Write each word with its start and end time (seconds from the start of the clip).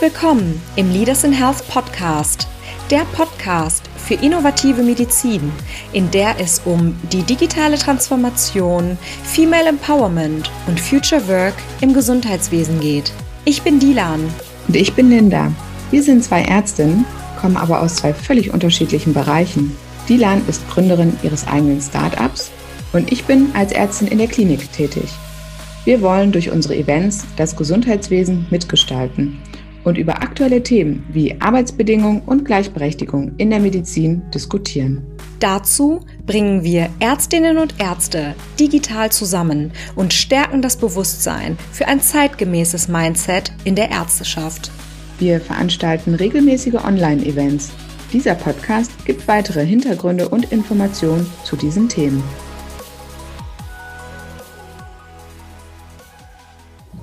Willkommen 0.00 0.62
im 0.76 0.90
Leaders 0.90 1.24
in 1.24 1.32
Health 1.32 1.68
Podcast, 1.68 2.48
der 2.90 3.04
Podcast 3.12 3.82
für 3.98 4.14
innovative 4.14 4.82
Medizin, 4.82 5.52
in 5.92 6.10
der 6.10 6.40
es 6.40 6.62
um 6.64 6.96
die 7.12 7.22
digitale 7.22 7.76
Transformation, 7.76 8.96
Female 9.24 9.68
Empowerment 9.68 10.50
und 10.66 10.80
Future 10.80 11.28
Work 11.28 11.52
im 11.82 11.92
Gesundheitswesen 11.92 12.80
geht. 12.80 13.12
Ich 13.44 13.60
bin 13.60 13.78
Dilan. 13.78 14.22
Und 14.68 14.74
ich 14.74 14.94
bin 14.94 15.10
Linda. 15.10 15.52
Wir 15.90 16.02
sind 16.02 16.24
zwei 16.24 16.44
Ärztinnen, 16.44 17.04
kommen 17.38 17.58
aber 17.58 17.82
aus 17.82 17.96
zwei 17.96 18.14
völlig 18.14 18.54
unterschiedlichen 18.54 19.12
Bereichen. 19.12 19.76
Dilan 20.08 20.40
ist 20.48 20.66
Gründerin 20.70 21.18
ihres 21.22 21.46
eigenen 21.46 21.82
Startups 21.82 22.50
und 22.94 23.12
ich 23.12 23.24
bin 23.24 23.50
als 23.52 23.72
Ärztin 23.72 24.08
in 24.08 24.16
der 24.16 24.28
Klinik 24.28 24.72
tätig. 24.72 25.10
Wir 25.84 26.00
wollen 26.00 26.32
durch 26.32 26.50
unsere 26.50 26.74
Events 26.74 27.26
das 27.36 27.54
Gesundheitswesen 27.54 28.46
mitgestalten 28.48 29.38
und 29.84 29.98
über 29.98 30.22
aktuelle 30.22 30.62
Themen 30.62 31.04
wie 31.12 31.40
Arbeitsbedingungen 31.40 32.22
und 32.26 32.44
Gleichberechtigung 32.44 33.32
in 33.36 33.50
der 33.50 33.60
Medizin 33.60 34.22
diskutieren. 34.34 35.02
Dazu 35.40 36.00
bringen 36.26 36.64
wir 36.64 36.90
Ärztinnen 37.00 37.56
und 37.56 37.74
Ärzte 37.80 38.34
digital 38.58 39.10
zusammen 39.10 39.72
und 39.96 40.12
stärken 40.12 40.60
das 40.60 40.76
Bewusstsein 40.76 41.56
für 41.72 41.88
ein 41.88 42.00
zeitgemäßes 42.00 42.88
Mindset 42.88 43.52
in 43.64 43.74
der 43.74 43.90
Ärzteschaft. 43.90 44.70
Wir 45.18 45.40
veranstalten 45.40 46.14
regelmäßige 46.14 46.74
Online-Events. 46.74 47.70
Dieser 48.12 48.34
Podcast 48.34 48.90
gibt 49.06 49.28
weitere 49.28 49.64
Hintergründe 49.64 50.28
und 50.28 50.50
Informationen 50.52 51.26
zu 51.44 51.56
diesen 51.56 51.88
Themen. 51.88 52.22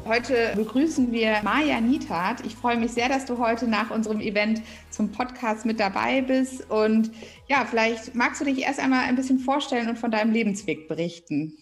Heute 0.08 0.54
begrüßen 0.56 1.12
wir 1.12 1.42
Maja 1.44 1.82
Nitat. 1.82 2.46
Ich 2.46 2.56
freue 2.56 2.78
mich 2.78 2.92
sehr, 2.92 3.10
dass 3.10 3.26
du 3.26 3.40
heute 3.40 3.68
nach 3.68 3.92
unserem 3.92 4.22
Event 4.22 4.62
zum 4.90 5.12
Podcast 5.12 5.66
mit 5.66 5.82
dabei 5.82 6.22
bist. 6.22 6.72
Und 6.72 7.12
ja, 7.50 7.66
vielleicht 7.66 8.16
magst 8.16 8.40
du 8.40 8.46
dich 8.46 8.60
erst 8.60 8.80
einmal 8.80 9.04
ein 9.04 9.18
bisschen 9.18 9.40
vorstellen 9.40 9.90
und 9.90 10.00
von 10.00 10.10
deinem 10.10 10.32
Lebensweg 10.32 10.88
berichten. 10.88 11.58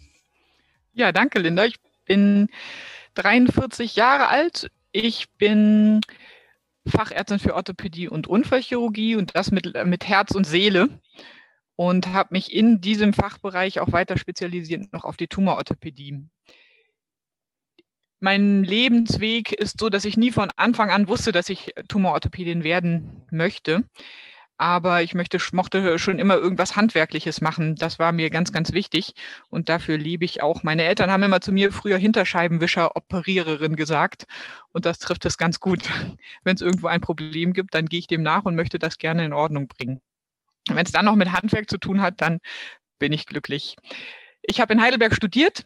Ja, 0.93 1.11
danke, 1.11 1.39
Linda. 1.39 1.65
Ich 1.65 1.77
bin 2.05 2.49
43 3.15 3.95
Jahre 3.95 4.27
alt. 4.27 4.69
Ich 4.91 5.27
bin 5.39 6.01
Fachärztin 6.85 7.39
für 7.39 7.55
Orthopädie 7.55 8.09
und 8.09 8.27
Unfallchirurgie 8.27 9.15
und 9.15 9.35
das 9.35 9.49
mit, 9.49 9.73
mit 9.85 10.07
Herz 10.07 10.35
und 10.35 10.45
Seele 10.45 10.89
und 11.75 12.09
habe 12.09 12.29
mich 12.33 12.53
in 12.53 12.79
diesem 12.79 13.11
Fachbereich 13.13 13.79
auch 13.79 13.91
weiter 13.91 14.19
spezialisiert 14.19 14.93
noch 14.93 15.03
auf 15.03 15.17
die 15.17 15.27
Tumororthopädie 15.27 16.27
mein 18.19 18.63
Lebensweg 18.63 19.51
ist 19.51 19.79
so, 19.79 19.89
dass 19.89 20.05
ich 20.05 20.17
nie 20.17 20.31
von 20.31 20.49
Anfang 20.55 20.89
an 20.89 21.07
wusste, 21.07 21.31
dass 21.31 21.49
ich 21.49 21.73
Tumororthopädin 21.87 22.63
werden 22.63 23.25
möchte. 23.31 23.83
Aber 24.57 25.03
ich 25.03 25.13
möchte, 25.13 25.37
mochte 25.51 25.99
schon 25.99 26.17
immer 26.17 26.35
irgendwas 26.35 26.77
Handwerkliches 26.77 27.41
machen. 27.41 27.75
Das 27.75 27.99
war 27.99 28.13
mir 28.13 28.29
ganz, 28.29 28.53
ganz 28.53 28.71
wichtig. 28.71 29.13
Und 29.49 29.67
dafür 29.67 29.97
liebe 29.97 30.23
ich 30.23 30.41
auch. 30.41 30.63
Meine 30.63 30.83
Eltern 30.83 31.11
haben 31.11 31.23
immer 31.23 31.41
zu 31.41 31.51
mir 31.51 31.73
früher 31.73 31.97
Hinterscheibenwischer 31.97 32.95
Operiererin 32.95 33.75
gesagt. 33.75 34.25
Und 34.71 34.85
das 34.85 34.99
trifft 34.99 35.25
es 35.25 35.37
ganz 35.37 35.59
gut. 35.59 35.81
Wenn 36.43 36.55
es 36.55 36.61
irgendwo 36.61 36.87
ein 36.87 37.01
Problem 37.01 37.51
gibt, 37.51 37.73
dann 37.75 37.87
gehe 37.87 37.99
ich 37.99 38.07
dem 38.07 38.23
nach 38.23 38.45
und 38.45 38.55
möchte 38.55 38.79
das 38.79 38.97
gerne 38.97 39.25
in 39.25 39.33
Ordnung 39.33 39.67
bringen. 39.67 40.01
Wenn 40.69 40.85
es 40.85 40.91
dann 40.93 41.05
noch 41.05 41.15
mit 41.15 41.33
Handwerk 41.33 41.69
zu 41.69 41.77
tun 41.77 42.01
hat, 42.01 42.21
dann 42.21 42.39
bin 42.97 43.11
ich 43.11 43.25
glücklich. 43.25 43.75
Ich 44.41 44.61
habe 44.61 44.73
in 44.73 44.81
Heidelberg 44.81 45.13
studiert, 45.13 45.65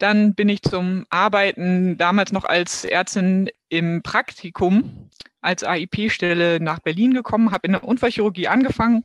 dann 0.00 0.34
bin 0.34 0.48
ich 0.48 0.62
zum 0.62 1.06
Arbeiten 1.10 1.96
damals 1.98 2.32
noch 2.32 2.44
als 2.44 2.84
Ärztin 2.84 3.50
im 3.68 4.02
Praktikum 4.02 5.10
als 5.42 5.62
AIP-Stelle 5.62 6.58
nach 6.60 6.80
Berlin 6.80 7.14
gekommen, 7.14 7.52
habe 7.52 7.66
in 7.66 7.72
der 7.72 7.84
Unfallchirurgie 7.84 8.48
angefangen, 8.48 9.04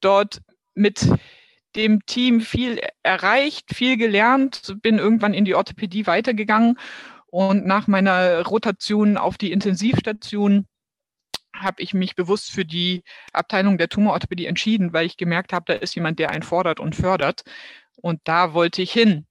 dort 0.00 0.40
mit 0.74 1.08
dem 1.76 2.04
Team 2.06 2.40
viel 2.40 2.80
erreicht, 3.02 3.74
viel 3.74 3.96
gelernt, 3.96 4.76
bin 4.82 4.98
irgendwann 4.98 5.34
in 5.34 5.44
die 5.44 5.54
Orthopädie 5.54 6.06
weitergegangen 6.06 6.78
und 7.26 7.66
nach 7.66 7.86
meiner 7.86 8.44
Rotation 8.46 9.16
auf 9.16 9.38
die 9.38 9.52
Intensivstation 9.52 10.66
habe 11.54 11.82
ich 11.82 11.94
mich 11.94 12.14
bewusst 12.14 12.50
für 12.50 12.64
die 12.64 13.02
Abteilung 13.32 13.78
der 13.78 13.88
Tumororthopädie 13.88 14.46
entschieden, 14.46 14.92
weil 14.92 15.06
ich 15.06 15.16
gemerkt 15.16 15.52
habe, 15.52 15.64
da 15.66 15.72
ist 15.74 15.94
jemand, 15.94 16.18
der 16.18 16.30
einen 16.30 16.42
fordert 16.42 16.78
und 16.78 16.94
fördert. 16.94 17.42
Und 17.96 18.20
da 18.24 18.54
wollte 18.54 18.80
ich 18.80 18.92
hin 18.92 19.26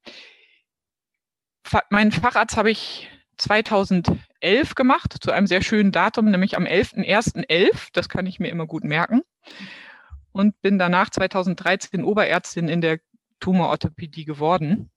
meinen 1.89 2.11
Facharzt 2.11 2.57
habe 2.57 2.71
ich 2.71 3.09
2011 3.37 4.75
gemacht, 4.75 5.15
zu 5.21 5.31
einem 5.31 5.47
sehr 5.47 5.61
schönen 5.61 5.91
Datum, 5.91 6.31
nämlich 6.31 6.57
am 6.57 6.65
11.01.11. 6.65 7.89
Das 7.93 8.09
kann 8.09 8.25
ich 8.25 8.39
mir 8.39 8.49
immer 8.49 8.65
gut 8.65 8.83
merken. 8.83 9.21
Und 10.31 10.59
bin 10.61 10.77
danach 10.77 11.09
2013 11.09 12.03
Oberärztin 12.03 12.67
in 12.67 12.81
der 12.81 12.99
Tumororthopädie 13.39 14.25
geworden. 14.25 14.91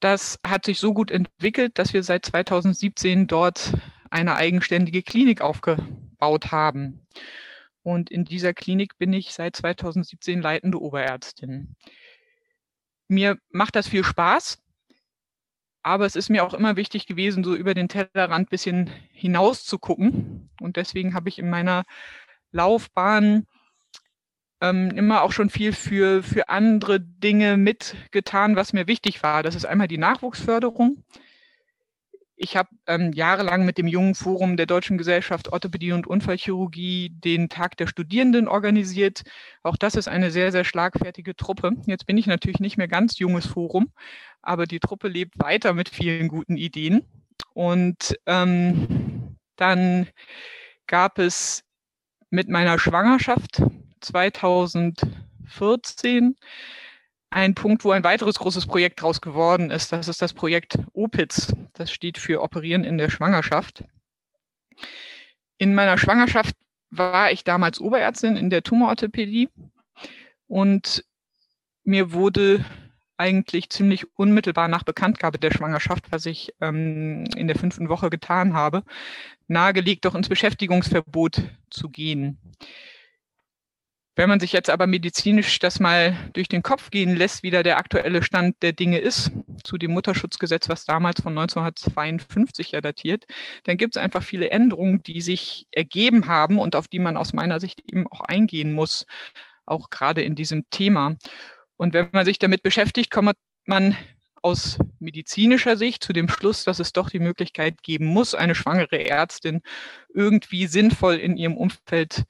Das 0.00 0.38
hat 0.46 0.64
sich 0.66 0.78
so 0.78 0.92
gut 0.92 1.10
entwickelt, 1.10 1.78
dass 1.78 1.92
wir 1.92 2.02
seit 2.02 2.26
2017 2.26 3.26
dort 3.26 3.72
eine 4.10 4.36
eigenständige 4.36 5.02
Klinik 5.02 5.40
aufgebaut 5.40 6.52
haben. 6.52 7.06
Und 7.82 8.10
in 8.10 8.24
dieser 8.24 8.52
Klinik 8.52 8.98
bin 8.98 9.12
ich 9.12 9.32
seit 9.32 9.56
2017 9.56 10.42
leitende 10.42 10.80
Oberärztin. 10.80 11.76
Mir 13.08 13.38
macht 13.50 13.76
das 13.76 13.88
viel 13.88 14.04
Spaß. 14.04 14.58
Aber 15.86 16.04
es 16.04 16.16
ist 16.16 16.30
mir 16.30 16.44
auch 16.44 16.52
immer 16.52 16.74
wichtig 16.74 17.06
gewesen, 17.06 17.44
so 17.44 17.54
über 17.54 17.72
den 17.72 17.86
Tellerrand 17.88 18.32
ein 18.32 18.50
bisschen 18.50 18.90
hinaus 19.12 19.64
zu 19.64 19.78
gucken. 19.78 20.50
Und 20.60 20.76
deswegen 20.76 21.14
habe 21.14 21.28
ich 21.28 21.38
in 21.38 21.48
meiner 21.48 21.84
Laufbahn 22.50 23.46
ähm, 24.60 24.90
immer 24.90 25.22
auch 25.22 25.30
schon 25.30 25.48
viel 25.48 25.72
für, 25.72 26.24
für 26.24 26.48
andere 26.48 26.98
Dinge 26.98 27.56
mitgetan, 27.56 28.56
was 28.56 28.72
mir 28.72 28.88
wichtig 28.88 29.22
war. 29.22 29.44
Das 29.44 29.54
ist 29.54 29.64
einmal 29.64 29.86
die 29.86 29.96
Nachwuchsförderung. 29.96 31.04
Ich 32.38 32.54
habe 32.54 32.68
ähm, 32.86 33.12
jahrelang 33.14 33.64
mit 33.64 33.78
dem 33.78 33.86
jungen 33.86 34.14
Forum 34.14 34.58
der 34.58 34.66
Deutschen 34.66 34.98
Gesellschaft 34.98 35.50
Orthopädie 35.52 35.92
und 35.92 36.06
Unfallchirurgie 36.06 37.08
den 37.10 37.48
Tag 37.48 37.78
der 37.78 37.86
Studierenden 37.86 38.46
organisiert. 38.46 39.22
Auch 39.62 39.76
das 39.76 39.94
ist 39.94 40.06
eine 40.06 40.30
sehr, 40.30 40.52
sehr 40.52 40.64
schlagfertige 40.64 41.34
Truppe. 41.34 41.72
Jetzt 41.86 42.06
bin 42.06 42.18
ich 42.18 42.26
natürlich 42.26 42.60
nicht 42.60 42.76
mehr 42.76 42.88
ganz 42.88 43.18
junges 43.18 43.46
Forum, 43.46 43.90
aber 44.42 44.66
die 44.66 44.80
Truppe 44.80 45.08
lebt 45.08 45.38
weiter 45.38 45.72
mit 45.72 45.88
vielen 45.88 46.28
guten 46.28 46.58
Ideen. 46.58 47.06
Und 47.54 48.18
ähm, 48.26 49.38
dann 49.56 50.08
gab 50.86 51.18
es 51.18 51.64
mit 52.28 52.50
meiner 52.50 52.78
Schwangerschaft 52.78 53.62
2014 54.00 56.36
ein 57.36 57.54
Punkt, 57.54 57.84
wo 57.84 57.90
ein 57.90 58.02
weiteres 58.02 58.38
großes 58.38 58.66
Projekt 58.66 59.00
daraus 59.00 59.20
geworden 59.20 59.70
ist. 59.70 59.92
Das 59.92 60.08
ist 60.08 60.22
das 60.22 60.32
Projekt 60.32 60.78
OPITS. 60.94 61.52
Das 61.74 61.92
steht 61.92 62.16
für 62.16 62.42
Operieren 62.42 62.82
in 62.82 62.96
der 62.96 63.10
Schwangerschaft. 63.10 63.84
In 65.58 65.74
meiner 65.74 65.98
Schwangerschaft 65.98 66.56
war 66.88 67.30
ich 67.30 67.44
damals 67.44 67.78
Oberärztin 67.78 68.36
in 68.36 68.48
der 68.48 68.62
Tumororthopädie 68.62 69.50
und 70.46 71.04
mir 71.84 72.12
wurde 72.12 72.64
eigentlich 73.18 73.68
ziemlich 73.68 74.06
unmittelbar 74.16 74.68
nach 74.68 74.84
Bekanntgabe 74.84 75.38
der 75.38 75.50
Schwangerschaft, 75.50 76.10
was 76.10 76.24
ich 76.24 76.54
ähm, 76.62 77.24
in 77.36 77.48
der 77.48 77.58
fünften 77.58 77.90
Woche 77.90 78.08
getan 78.08 78.54
habe, 78.54 78.82
nahegelegt, 79.46 80.06
doch 80.06 80.14
ins 80.14 80.30
Beschäftigungsverbot 80.30 81.42
zu 81.68 81.90
gehen. 81.90 82.38
Wenn 84.18 84.30
man 84.30 84.40
sich 84.40 84.52
jetzt 84.52 84.70
aber 84.70 84.86
medizinisch 84.86 85.58
das 85.58 85.78
mal 85.78 86.16
durch 86.32 86.48
den 86.48 86.62
Kopf 86.62 86.90
gehen 86.90 87.16
lässt, 87.16 87.42
wie 87.42 87.50
da 87.50 87.62
der 87.62 87.76
aktuelle 87.76 88.22
Stand 88.22 88.62
der 88.62 88.72
Dinge 88.72 88.98
ist, 88.98 89.30
zu 89.62 89.76
dem 89.76 89.92
Mutterschutzgesetz, 89.92 90.70
was 90.70 90.86
damals 90.86 91.20
von 91.20 91.36
1952 91.36 92.72
ja 92.72 92.80
datiert, 92.80 93.26
dann 93.64 93.76
gibt 93.76 93.94
es 93.94 94.02
einfach 94.02 94.22
viele 94.22 94.50
Änderungen, 94.50 95.02
die 95.02 95.20
sich 95.20 95.66
ergeben 95.70 96.28
haben 96.28 96.58
und 96.58 96.76
auf 96.76 96.88
die 96.88 96.98
man 96.98 97.18
aus 97.18 97.34
meiner 97.34 97.60
Sicht 97.60 97.82
eben 97.92 98.06
auch 98.06 98.22
eingehen 98.22 98.72
muss, 98.72 99.04
auch 99.66 99.90
gerade 99.90 100.22
in 100.22 100.34
diesem 100.34 100.64
Thema. 100.70 101.16
Und 101.76 101.92
wenn 101.92 102.08
man 102.12 102.24
sich 102.24 102.38
damit 102.38 102.62
beschäftigt, 102.62 103.10
kommt 103.10 103.36
man 103.66 103.94
aus 104.40 104.78
medizinischer 104.98 105.76
Sicht 105.76 106.02
zu 106.02 106.14
dem 106.14 106.30
Schluss, 106.30 106.64
dass 106.64 106.78
es 106.78 106.94
doch 106.94 107.10
die 107.10 107.18
Möglichkeit 107.18 107.82
geben 107.82 108.06
muss, 108.06 108.34
eine 108.34 108.54
schwangere 108.54 109.04
Ärztin 109.04 109.60
irgendwie 110.14 110.68
sinnvoll 110.68 111.16
in 111.16 111.36
ihrem 111.36 111.56
Umfeld 111.58 112.24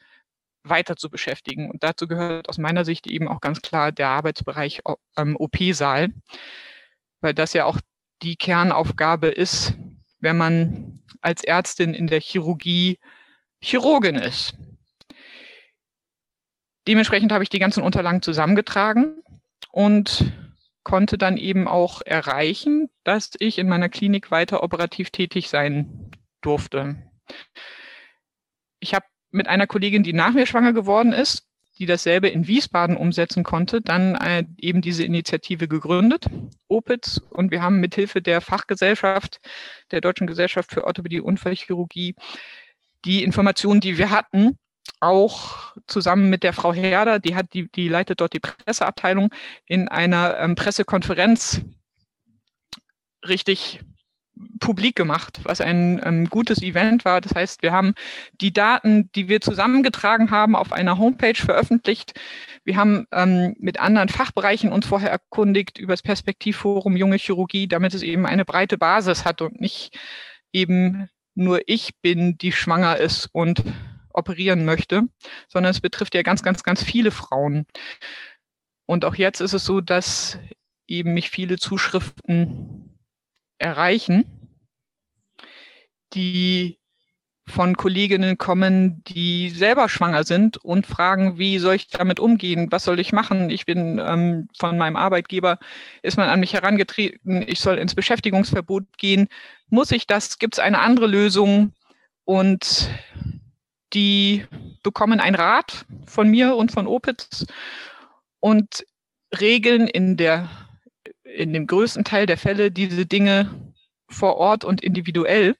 weiter 0.68 0.96
zu 0.96 1.10
beschäftigen. 1.10 1.70
Und 1.70 1.82
dazu 1.82 2.06
gehört 2.06 2.48
aus 2.48 2.58
meiner 2.58 2.84
Sicht 2.84 3.06
eben 3.06 3.28
auch 3.28 3.40
ganz 3.40 3.62
klar 3.62 3.92
der 3.92 4.08
Arbeitsbereich 4.08 4.82
ähm, 5.16 5.36
OP-Saal, 5.36 6.10
weil 7.20 7.34
das 7.34 7.52
ja 7.52 7.64
auch 7.64 7.78
die 8.22 8.36
Kernaufgabe 8.36 9.28
ist, 9.28 9.74
wenn 10.20 10.36
man 10.36 11.02
als 11.20 11.44
Ärztin 11.44 11.94
in 11.94 12.06
der 12.06 12.20
Chirurgie 12.20 12.98
Chirurgin 13.60 14.16
ist. 14.16 14.54
Dementsprechend 16.86 17.32
habe 17.32 17.42
ich 17.42 17.50
die 17.50 17.58
ganzen 17.58 17.82
Unterlagen 17.82 18.22
zusammengetragen 18.22 19.22
und 19.72 20.32
konnte 20.84 21.18
dann 21.18 21.36
eben 21.36 21.66
auch 21.66 22.00
erreichen, 22.02 22.88
dass 23.02 23.32
ich 23.40 23.58
in 23.58 23.68
meiner 23.68 23.88
Klinik 23.88 24.30
weiter 24.30 24.62
operativ 24.62 25.10
tätig 25.10 25.48
sein 25.48 26.12
durfte. 26.42 26.96
Ich 28.78 28.94
habe 28.94 29.04
mit 29.30 29.48
einer 29.48 29.66
Kollegin, 29.66 30.02
die 30.02 30.12
nach 30.12 30.32
mir 30.32 30.46
schwanger 30.46 30.72
geworden 30.72 31.12
ist, 31.12 31.46
die 31.78 31.86
dasselbe 31.86 32.28
in 32.28 32.46
Wiesbaden 32.46 32.96
umsetzen 32.96 33.44
konnte, 33.44 33.82
dann 33.82 34.14
äh, 34.14 34.44
eben 34.56 34.80
diese 34.80 35.04
Initiative 35.04 35.68
gegründet, 35.68 36.26
OPITS, 36.68 37.18
und 37.18 37.50
wir 37.50 37.62
haben 37.62 37.80
mithilfe 37.80 38.22
der 38.22 38.40
Fachgesellschaft, 38.40 39.40
der 39.90 40.00
Deutschen 40.00 40.26
Gesellschaft 40.26 40.72
für 40.72 40.84
Orthopädie 40.84 41.20
und 41.20 41.26
Unfallchirurgie, 41.36 42.14
die 43.04 43.22
Informationen, 43.22 43.80
die 43.80 43.98
wir 43.98 44.10
hatten, 44.10 44.58
auch 45.00 45.74
zusammen 45.86 46.30
mit 46.30 46.42
der 46.42 46.52
Frau 46.52 46.72
Herder, 46.72 47.18
die 47.18 47.34
hat, 47.34 47.52
die, 47.52 47.70
die 47.70 47.88
leitet 47.88 48.20
dort 48.20 48.32
die 48.32 48.40
Presseabteilung, 48.40 49.30
in 49.66 49.88
einer 49.88 50.38
ähm, 50.38 50.54
Pressekonferenz 50.54 51.60
richtig 53.26 53.80
publik 54.60 54.96
gemacht, 54.96 55.40
was 55.44 55.60
ein 55.60 56.00
ähm, 56.04 56.28
gutes 56.28 56.62
Event 56.62 57.04
war. 57.04 57.20
Das 57.20 57.34
heißt, 57.34 57.62
wir 57.62 57.72
haben 57.72 57.94
die 58.40 58.52
Daten, 58.52 59.10
die 59.12 59.28
wir 59.28 59.40
zusammengetragen 59.40 60.30
haben, 60.30 60.54
auf 60.54 60.72
einer 60.72 60.98
Homepage 60.98 61.34
veröffentlicht. 61.34 62.18
Wir 62.64 62.76
haben 62.76 63.06
ähm, 63.12 63.54
mit 63.58 63.80
anderen 63.80 64.08
Fachbereichen 64.08 64.72
uns 64.72 64.86
vorher 64.86 65.10
erkundigt 65.10 65.78
über 65.78 65.92
das 65.92 66.02
Perspektivforum 66.02 66.96
Junge 66.96 67.16
Chirurgie, 67.16 67.68
damit 67.68 67.94
es 67.94 68.02
eben 68.02 68.26
eine 68.26 68.44
breite 68.44 68.78
Basis 68.78 69.24
hat 69.24 69.40
und 69.40 69.60
nicht 69.60 69.98
eben 70.52 71.08
nur 71.34 71.60
ich 71.66 71.90
bin, 72.00 72.38
die 72.38 72.52
schwanger 72.52 72.96
ist 72.96 73.28
und 73.32 73.62
operieren 74.12 74.64
möchte, 74.64 75.02
sondern 75.48 75.70
es 75.70 75.80
betrifft 75.80 76.14
ja 76.14 76.22
ganz, 76.22 76.42
ganz, 76.42 76.62
ganz 76.62 76.82
viele 76.82 77.10
Frauen. 77.10 77.66
Und 78.86 79.04
auch 79.04 79.14
jetzt 79.14 79.40
ist 79.40 79.52
es 79.52 79.64
so, 79.64 79.80
dass 79.80 80.38
eben 80.86 81.14
mich 81.14 81.30
viele 81.30 81.58
Zuschriften 81.58 82.85
erreichen, 83.58 84.24
die 86.14 86.78
von 87.48 87.76
Kolleginnen 87.76 88.38
kommen, 88.38 89.04
die 89.04 89.50
selber 89.50 89.88
schwanger 89.88 90.24
sind 90.24 90.56
und 90.56 90.84
fragen, 90.84 91.38
wie 91.38 91.58
soll 91.58 91.76
ich 91.76 91.88
damit 91.88 92.18
umgehen? 92.18 92.66
Was 92.70 92.84
soll 92.84 92.98
ich 92.98 93.12
machen? 93.12 93.50
Ich 93.50 93.66
bin 93.66 94.00
ähm, 94.04 94.48
von 94.58 94.76
meinem 94.76 94.96
Arbeitgeber, 94.96 95.58
ist 96.02 96.16
man 96.16 96.28
an 96.28 96.40
mich 96.40 96.54
herangetreten, 96.54 97.42
ich 97.46 97.60
soll 97.60 97.78
ins 97.78 97.94
Beschäftigungsverbot 97.94 98.98
gehen. 98.98 99.28
Muss 99.68 99.92
ich 99.92 100.08
das? 100.08 100.38
Gibt 100.38 100.54
es 100.54 100.58
eine 100.58 100.80
andere 100.80 101.06
Lösung? 101.06 101.72
Und 102.24 102.90
die 103.92 104.44
bekommen 104.82 105.20
einen 105.20 105.36
Rat 105.36 105.86
von 106.06 106.28
mir 106.28 106.56
und 106.56 106.72
von 106.72 106.88
Opitz 106.88 107.46
und 108.40 108.84
regeln 109.40 109.86
in 109.86 110.16
der 110.16 110.48
in 111.36 111.52
dem 111.52 111.66
größten 111.66 112.04
Teil 112.04 112.26
der 112.26 112.38
Fälle 112.38 112.70
diese 112.70 113.06
Dinge 113.06 113.50
vor 114.08 114.36
Ort 114.36 114.64
und 114.64 114.82
individuell 114.82 115.56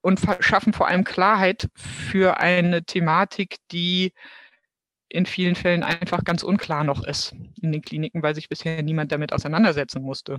und 0.00 0.20
schaffen 0.40 0.72
vor 0.72 0.88
allem 0.88 1.04
Klarheit 1.04 1.68
für 1.74 2.38
eine 2.38 2.84
Thematik, 2.84 3.56
die 3.72 4.12
in 5.08 5.26
vielen 5.26 5.54
Fällen 5.54 5.82
einfach 5.82 6.24
ganz 6.24 6.42
unklar 6.42 6.84
noch 6.84 7.04
ist 7.04 7.34
in 7.62 7.72
den 7.72 7.82
Kliniken, 7.82 8.22
weil 8.22 8.34
sich 8.34 8.48
bisher 8.48 8.82
niemand 8.82 9.12
damit 9.12 9.32
auseinandersetzen 9.32 10.02
musste. 10.02 10.38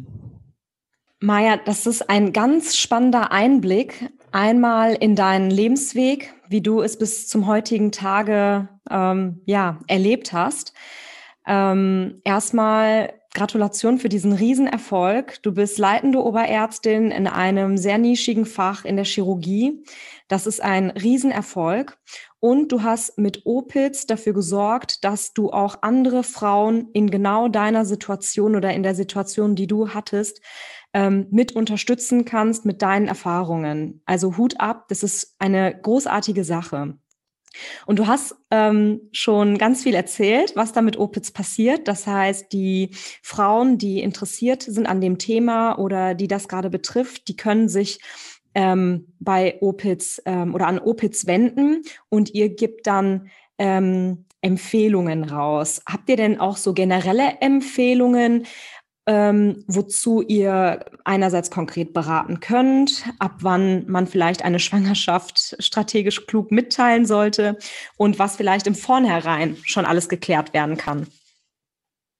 Maja, 1.20 1.58
das 1.58 1.88
ist 1.88 2.10
ein 2.10 2.34
ganz 2.34 2.76
spannender 2.76 3.32
Einblick. 3.32 4.10
Einmal 4.32 4.96
in 4.96 5.16
deinen 5.16 5.50
Lebensweg, 5.50 6.34
wie 6.50 6.62
du 6.62 6.82
es 6.82 7.00
bis 7.00 7.28
zum 7.28 7.48
heutigen 7.48 7.92
Tage 7.92 8.68
ähm, 8.90 9.42
ja, 9.46 9.80
erlebt 9.88 10.34
hast. 10.34 10.74
Ähm, 11.48 12.22
erstmal 12.26 13.14
Gratulation 13.36 14.00
für 14.00 14.10
diesen 14.10 14.34
Riesenerfolg. 14.34 15.44
Du 15.44 15.54
bist 15.54 15.78
leitende 15.78 16.24
Oberärztin 16.24 17.12
in 17.12 17.28
einem 17.28 17.78
sehr 17.78 18.00
nischigen 18.00 18.46
Fach 18.46 18.86
in 18.86 18.96
der 18.96 19.06
Chirurgie. 19.06 19.84
Das 20.28 20.48
ist 20.48 20.64
ein 20.64 20.90
Riesenerfolg. 20.90 22.00
Und 22.40 22.72
du 22.72 22.82
hast 22.82 23.18
mit 23.18 23.46
Opitz 23.46 24.08
dafür 24.08 24.34
gesorgt, 24.34 25.04
dass 25.04 25.34
du 25.34 25.52
auch 25.52 25.78
andere 25.82 26.24
Frauen 26.24 26.90
in 26.94 27.12
genau 27.12 27.48
deiner 27.48 27.86
Situation 27.86 28.56
oder 28.56 28.74
in 28.74 28.84
der 28.84 28.96
Situation, 28.96 29.56
die 29.56 29.68
du 29.68 29.90
hattest, 29.90 30.42
ähm, 30.94 31.28
mit 31.30 31.52
unterstützen 31.56 32.24
kannst 32.24 32.66
mit 32.66 32.82
deinen 32.82 33.08
Erfahrungen. 33.08 34.02
Also 34.06 34.38
Hut 34.38 34.60
ab, 34.60 34.86
das 34.88 35.04
ist 35.04 35.36
eine 35.40 35.78
großartige 35.82 36.44
Sache. 36.44 36.98
Und 37.86 38.00
du 38.00 38.08
hast 38.08 38.36
ähm, 38.52 39.02
schon 39.12 39.58
ganz 39.58 39.84
viel 39.84 39.96
erzählt, 39.96 40.54
was 40.56 40.74
da 40.74 40.82
mit 40.82 40.98
Opitz 40.98 41.32
passiert. 41.32 41.88
Das 41.88 42.08
heißt, 42.08 42.52
die 42.52 42.92
Frauen, 43.22 43.78
die 43.78 44.02
interessiert 44.02 44.64
sind 44.64 44.88
an 44.88 45.02
dem 45.02 45.18
Thema 45.18 45.78
oder 45.80 46.14
die 46.16 46.28
das 46.28 46.48
gerade 46.48 46.70
betrifft, 46.70 47.28
die 47.28 47.36
können 47.36 47.70
sich 47.70 48.00
ähm, 48.54 49.08
bei 49.20 49.58
Opitz 49.62 50.22
ähm, 50.26 50.56
oder 50.56 50.68
an 50.68 50.80
Opitz 50.80 51.28
wenden 51.28 51.84
und 52.10 52.34
ihr 52.34 52.50
gibt 52.50 52.88
dann 52.88 53.30
ähm, 53.58 54.26
Empfehlungen 54.46 55.24
raus. 55.24 55.82
Habt 55.88 56.08
ihr 56.08 56.18
denn 56.18 56.40
auch 56.40 56.58
so 56.58 56.74
generelle 56.74 57.38
Empfehlungen, 57.42 58.46
ähm, 59.08 59.64
wozu 59.68 60.22
ihr 60.22 60.86
einerseits 61.04 61.52
konkret 61.52 61.94
beraten 61.94 62.40
könnt, 62.40 63.06
ab 63.20 63.36
wann 63.40 63.86
man 63.88 64.08
vielleicht 64.08 64.44
eine 64.44 64.60
Schwangerschaft 64.66 65.56
strategisch 65.60 66.26
klug 66.26 66.52
mitteilen 66.52 67.06
sollte 67.06 67.58
und 67.98 68.20
was 68.20 68.36
vielleicht 68.36 68.68
im 68.68 68.76
Vornherein 68.76 69.58
schon 69.64 69.86
alles 69.86 70.10
geklärt 70.10 70.54
werden 70.54 70.78
kann. 70.78 71.08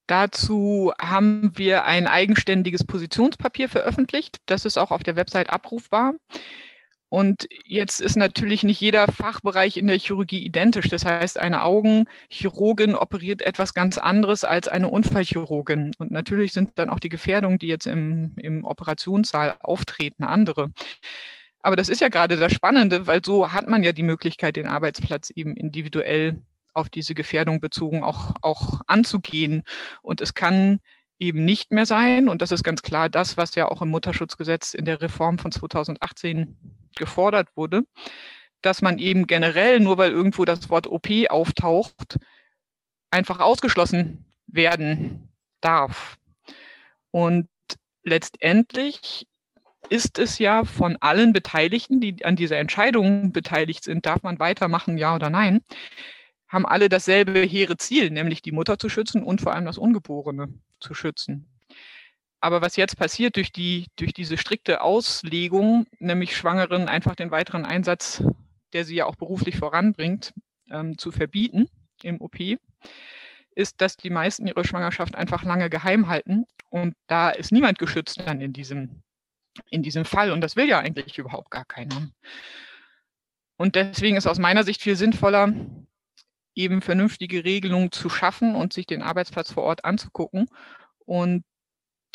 Dazu 0.06 0.92
haben 1.00 1.52
wir 1.56 1.84
ein 1.84 2.06
eigenständiges 2.06 2.84
Positionspapier 2.84 3.68
veröffentlicht. 3.68 4.38
Das 4.46 4.64
ist 4.64 4.78
auch 4.78 4.92
auf 4.92 5.02
der 5.02 5.16
Website 5.16 5.50
abrufbar. 5.50 6.14
Und 7.08 7.46
jetzt 7.64 8.00
ist 8.00 8.16
natürlich 8.16 8.64
nicht 8.64 8.80
jeder 8.80 9.06
Fachbereich 9.06 9.76
in 9.76 9.86
der 9.86 9.98
Chirurgie 9.98 10.44
identisch. 10.44 10.88
Das 10.88 11.04
heißt, 11.04 11.38
eine 11.38 11.62
Augenchirurgin 11.62 12.96
operiert 12.96 13.42
etwas 13.42 13.74
ganz 13.74 13.96
anderes 13.96 14.42
als 14.42 14.66
eine 14.66 14.88
Unfallchirurgin. 14.88 15.92
Und 15.98 16.10
natürlich 16.10 16.52
sind 16.52 16.72
dann 16.74 16.90
auch 16.90 16.98
die 16.98 17.08
Gefährdungen, 17.08 17.58
die 17.58 17.68
jetzt 17.68 17.86
im, 17.86 18.32
im 18.36 18.64
Operationssaal 18.64 19.56
auftreten, 19.60 20.24
andere. 20.24 20.72
Aber 21.60 21.76
das 21.76 21.88
ist 21.88 22.00
ja 22.00 22.08
gerade 22.08 22.36
das 22.36 22.52
Spannende, 22.52 23.06
weil 23.06 23.24
so 23.24 23.52
hat 23.52 23.68
man 23.68 23.84
ja 23.84 23.92
die 23.92 24.02
Möglichkeit, 24.02 24.56
den 24.56 24.66
Arbeitsplatz 24.66 25.30
eben 25.30 25.56
individuell 25.56 26.42
auf 26.74 26.88
diese 26.88 27.14
Gefährdung 27.14 27.60
bezogen 27.60 28.02
auch, 28.02 28.34
auch 28.42 28.80
anzugehen. 28.86 29.62
Und 30.02 30.20
es 30.20 30.34
kann 30.34 30.80
eben 31.18 31.44
nicht 31.44 31.72
mehr 31.72 31.86
sein. 31.86 32.28
Und 32.28 32.42
das 32.42 32.52
ist 32.52 32.64
ganz 32.64 32.82
klar 32.82 33.08
das, 33.08 33.36
was 33.36 33.54
ja 33.54 33.68
auch 33.68 33.82
im 33.82 33.88
Mutterschutzgesetz 33.88 34.74
in 34.74 34.84
der 34.84 35.00
Reform 35.00 35.38
von 35.38 35.52
2018 35.52 36.56
gefordert 36.96 37.48
wurde, 37.56 37.82
dass 38.62 38.82
man 38.82 38.98
eben 38.98 39.26
generell, 39.26 39.80
nur 39.80 39.98
weil 39.98 40.10
irgendwo 40.10 40.44
das 40.44 40.70
Wort 40.70 40.86
OP 40.86 41.08
auftaucht, 41.28 42.18
einfach 43.10 43.40
ausgeschlossen 43.40 44.24
werden 44.46 45.28
darf. 45.60 46.18
Und 47.10 47.48
letztendlich 48.02 49.26
ist 49.88 50.18
es 50.18 50.38
ja 50.38 50.64
von 50.64 50.96
allen 51.00 51.32
Beteiligten, 51.32 52.00
die 52.00 52.24
an 52.24 52.36
dieser 52.36 52.58
Entscheidung 52.58 53.32
beteiligt 53.32 53.84
sind, 53.84 54.06
darf 54.06 54.22
man 54.22 54.38
weitermachen, 54.38 54.98
ja 54.98 55.14
oder 55.14 55.30
nein, 55.30 55.62
haben 56.48 56.66
alle 56.66 56.88
dasselbe 56.88 57.40
hehre 57.40 57.76
Ziel, 57.76 58.10
nämlich 58.10 58.42
die 58.42 58.52
Mutter 58.52 58.78
zu 58.78 58.88
schützen 58.88 59.22
und 59.22 59.40
vor 59.40 59.52
allem 59.52 59.64
das 59.64 59.78
Ungeborene 59.78 60.48
zu 60.80 60.94
schützen. 60.94 61.55
Aber 62.46 62.62
was 62.62 62.76
jetzt 62.76 62.96
passiert 62.96 63.34
durch, 63.34 63.50
die, 63.50 63.88
durch 63.96 64.14
diese 64.14 64.38
strikte 64.38 64.80
Auslegung, 64.80 65.88
nämlich 65.98 66.36
Schwangeren 66.36 66.86
einfach 66.86 67.16
den 67.16 67.32
weiteren 67.32 67.64
Einsatz, 67.64 68.22
der 68.72 68.84
sie 68.84 68.94
ja 68.94 69.06
auch 69.06 69.16
beruflich 69.16 69.56
voranbringt, 69.56 70.32
ähm, 70.70 70.96
zu 70.96 71.10
verbieten 71.10 71.68
im 72.04 72.20
OP, 72.20 72.36
ist, 73.56 73.80
dass 73.80 73.96
die 73.96 74.10
meisten 74.10 74.46
ihre 74.46 74.64
Schwangerschaft 74.64 75.16
einfach 75.16 75.42
lange 75.42 75.68
geheim 75.68 76.06
halten. 76.06 76.44
Und 76.70 76.94
da 77.08 77.30
ist 77.30 77.50
niemand 77.50 77.80
geschützt 77.80 78.22
dann 78.24 78.40
in 78.40 78.52
diesem, 78.52 79.02
in 79.68 79.82
diesem 79.82 80.04
Fall. 80.04 80.30
Und 80.30 80.40
das 80.40 80.54
will 80.54 80.68
ja 80.68 80.78
eigentlich 80.78 81.18
überhaupt 81.18 81.50
gar 81.50 81.64
keiner. 81.64 82.12
Und 83.56 83.74
deswegen 83.74 84.16
ist 84.16 84.28
aus 84.28 84.38
meiner 84.38 84.62
Sicht 84.62 84.82
viel 84.82 84.94
sinnvoller, 84.94 85.52
eben 86.54 86.80
vernünftige 86.80 87.42
Regelungen 87.42 87.90
zu 87.90 88.08
schaffen 88.08 88.54
und 88.54 88.72
sich 88.72 88.86
den 88.86 89.02
Arbeitsplatz 89.02 89.50
vor 89.50 89.64
Ort 89.64 89.84
anzugucken 89.84 90.46
und 91.06 91.42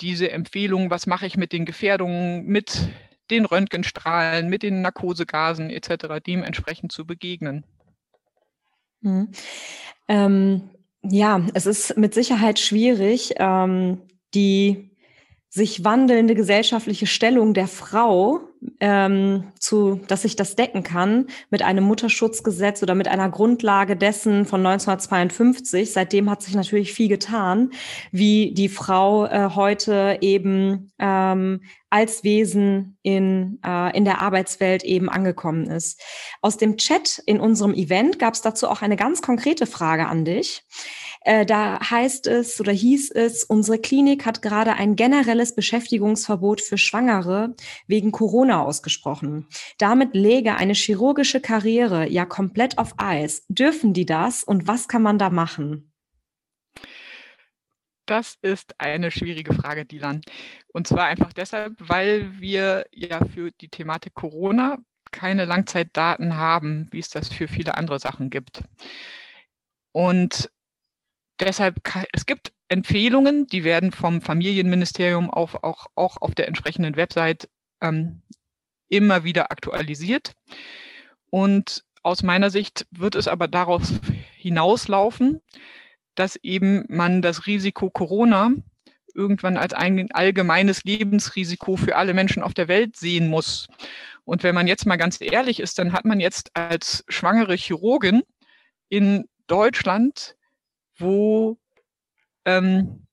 diese 0.02 0.32
Empfehlung, 0.32 0.90
was 0.90 1.08
mache 1.08 1.26
ich 1.26 1.38
mit 1.38 1.54
den 1.54 1.66
Gefährdungen, 1.66 2.46
mit 2.46 2.90
den 3.30 3.46
Röntgenstrahlen, 3.46 4.50
mit 4.50 4.64
den 4.64 4.82
Narkosegasen 4.82 5.70
etc. 5.70 6.22
dementsprechend 6.26 6.92
zu 6.92 7.06
begegnen. 7.06 7.64
Hm. 9.04 9.30
Ähm, 10.08 10.70
ja, 11.04 11.42
es 11.54 11.66
ist 11.66 11.98
mit 11.98 12.14
Sicherheit 12.14 12.60
schwierig, 12.60 13.34
ähm, 13.38 14.02
die 14.34 14.91
sich 15.54 15.84
wandelnde 15.84 16.34
gesellschaftliche 16.34 17.08
Stellung 17.08 17.54
der 17.54 17.68
Frau, 17.68 18.40
ähm, 18.80 19.52
zu, 19.60 20.00
dass 20.08 20.24
ich 20.24 20.38
das 20.38 20.56
decken 20.56 20.84
kann 20.84 21.28
mit 21.50 21.62
einem 21.62 21.84
Mutterschutzgesetz 21.84 22.82
oder 22.82 22.96
mit 22.96 23.10
einer 23.10 23.30
Grundlage 23.30 23.98
dessen 23.98 24.46
von 24.46 24.66
1952. 24.66 25.92
Seitdem 25.92 26.30
hat 26.30 26.42
sich 26.42 26.56
natürlich 26.56 26.94
viel 26.94 27.10
getan, 27.10 27.72
wie 28.14 28.54
die 28.54 28.70
Frau 28.70 29.26
äh, 29.26 29.50
heute 29.54 30.20
eben 30.22 30.94
ähm, 31.00 31.62
als 31.90 32.24
Wesen 32.24 32.98
in, 33.02 33.60
äh, 33.66 33.98
in 33.98 34.06
der 34.06 34.22
Arbeitswelt 34.22 34.84
eben 34.84 35.10
angekommen 35.10 35.66
ist. 35.70 36.02
Aus 36.42 36.56
dem 36.56 36.78
Chat 36.78 37.22
in 37.26 37.42
unserem 37.42 37.74
Event 37.74 38.20
gab 38.20 38.36
es 38.36 38.42
dazu 38.42 38.70
auch 38.70 38.82
eine 38.82 38.96
ganz 38.96 39.22
konkrete 39.22 39.66
Frage 39.66 40.08
an 40.08 40.24
dich. 40.24 40.64
Äh, 41.24 41.46
da 41.46 41.80
heißt 41.80 42.28
es 42.28 42.60
oder 42.60 42.72
hieß 42.72 43.12
es, 43.12 43.44
unsere 43.44 43.78
Klinik 43.78 44.26
hat 44.26 44.42
gerade 44.42 44.74
ein 44.74 44.96
generelles 44.96 45.54
Beschäftigungsverbot 45.54 46.62
für 46.62 46.78
Schwangere 46.78 47.56
wegen 47.88 48.12
Corona 48.12 48.64
ausgesprochen. 48.64 49.48
Damit 49.78 50.16
läge 50.16 50.56
eine 50.56 50.74
chirurgische 50.74 51.40
Karriere 51.40 52.10
ja 52.10 52.26
komplett 52.26 52.78
auf 52.80 52.96
Eis. 52.98 53.46
Dürfen 53.50 53.94
die 53.94 54.06
das 54.06 54.44
und 54.44 54.68
was 54.68 54.88
kann 54.88 55.04
man 55.04 55.20
da 55.20 55.30
machen? 55.30 55.92
Das 58.08 58.38
ist 58.42 58.74
eine 58.80 59.12
schwierige 59.12 59.54
Frage, 59.54 59.86
Dilan. 59.86 60.22
Und 60.74 60.88
zwar 60.88 61.06
einfach 61.06 61.34
deshalb, 61.34 61.76
weil 61.78 62.40
wir 62.40 62.86
ja 62.92 63.24
für 63.26 63.52
die 63.52 63.70
Thematik 63.70 64.16
Corona 64.16 64.80
keine 65.12 65.46
Langzeitdaten 65.46 66.36
haben, 66.36 66.88
wie 66.92 67.00
es 67.00 67.10
das 67.10 67.30
für 67.30 67.48
viele 67.48 67.76
andere 67.76 68.00
Sachen 68.00 68.30
gibt. 68.30 68.64
Und 69.92 70.50
deshalb, 71.42 71.82
es 72.14 72.26
gibt 72.26 72.54
Empfehlungen, 72.70 73.48
die 73.48 73.64
werden 73.64 73.92
vom 73.92 74.22
Familienministerium 74.22 75.30
auf, 75.30 75.64
auch, 75.64 75.88
auch 75.96 76.18
auf 76.22 76.34
der 76.36 76.48
entsprechenden 76.48 76.96
Website 76.96 77.50
ähm, 77.82 78.22
immer 78.88 79.24
wieder 79.24 79.52
aktualisiert. 79.52 80.34
Und 81.30 81.84
aus 82.04 82.24
meiner 82.24 82.50
Sicht 82.50 82.88
wird 82.92 83.16
es 83.16 83.28
aber 83.28 83.48
darauf 83.48 83.84
hinauslaufen, 84.36 85.42
dass 86.16 86.36
eben 86.38 86.86
man 86.90 87.22
das 87.22 87.46
Risiko 87.46 87.90
Corona 87.90 88.52
irgendwann 89.14 89.58
als 89.58 89.74
ein 89.74 90.10
allgemeines 90.12 90.84
Lebensrisiko 90.84 91.76
für 91.76 91.96
alle 91.96 92.14
Menschen 92.14 92.44
auf 92.44 92.54
der 92.54 92.68
Welt 92.68 92.96
sehen 92.96 93.28
muss. 93.28 93.68
Und 94.24 94.44
wenn 94.44 94.56
man 94.56 94.68
jetzt 94.68 94.86
mal 94.86 94.98
ganz 94.98 95.20
ehrlich 95.20 95.60
ist, 95.60 95.80
dann 95.80 95.94
hat 95.94 96.06
man 96.06 96.20
jetzt 96.20 96.56
als 96.56 97.04
schwangere 97.10 97.56
Chirurgin 97.56 98.24
in 98.90 99.26
Deutschland 99.48 100.36
wo 101.02 101.58
ähm, 102.46 103.08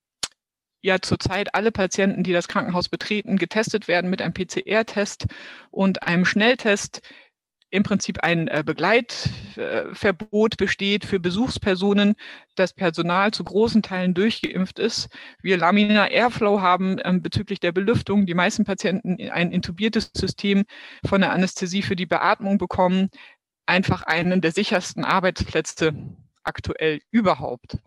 ja 0.82 1.00
zurzeit 1.00 1.54
alle 1.54 1.72
Patienten, 1.72 2.22
die 2.22 2.32
das 2.32 2.48
Krankenhaus 2.48 2.88
betreten, 2.88 3.36
getestet 3.36 3.88
werden 3.88 4.10
mit 4.10 4.22
einem 4.22 4.34
PCR-Test 4.34 5.26
und 5.70 6.02
einem 6.02 6.24
Schnelltest. 6.24 7.02
Im 7.70 7.82
Prinzip 7.82 8.22
ein 8.22 8.48
äh, 8.48 8.62
Begleitverbot 8.64 10.54
äh, 10.54 10.56
besteht 10.56 11.04
für 11.04 11.20
Besuchspersonen, 11.20 12.14
das 12.54 12.72
Personal 12.72 13.30
zu 13.32 13.44
großen 13.44 13.82
Teilen 13.82 14.14
durchgeimpft 14.14 14.78
ist. 14.78 15.10
Wir 15.42 15.58
Laminar 15.58 16.10
Airflow 16.10 16.62
haben 16.62 16.96
ähm, 17.04 17.20
bezüglich 17.20 17.60
der 17.60 17.72
Belüftung 17.72 18.24
die 18.24 18.32
meisten 18.32 18.64
Patienten 18.64 19.18
ein 19.30 19.52
intubiertes 19.52 20.10
System 20.14 20.64
von 21.04 21.20
der 21.20 21.32
Anästhesie 21.32 21.82
für 21.82 21.96
die 21.96 22.06
Beatmung 22.06 22.56
bekommen. 22.56 23.10
Einfach 23.66 24.02
einen 24.02 24.40
der 24.40 24.52
sichersten 24.52 25.04
Arbeitsplätze 25.04 25.92
aktuell 26.48 27.00
überhaupt? 27.10 27.78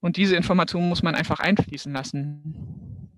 Und 0.00 0.16
diese 0.16 0.36
Information 0.36 0.88
muss 0.88 1.02
man 1.02 1.14
einfach 1.14 1.40
einfließen 1.40 1.92
lassen. 1.92 3.10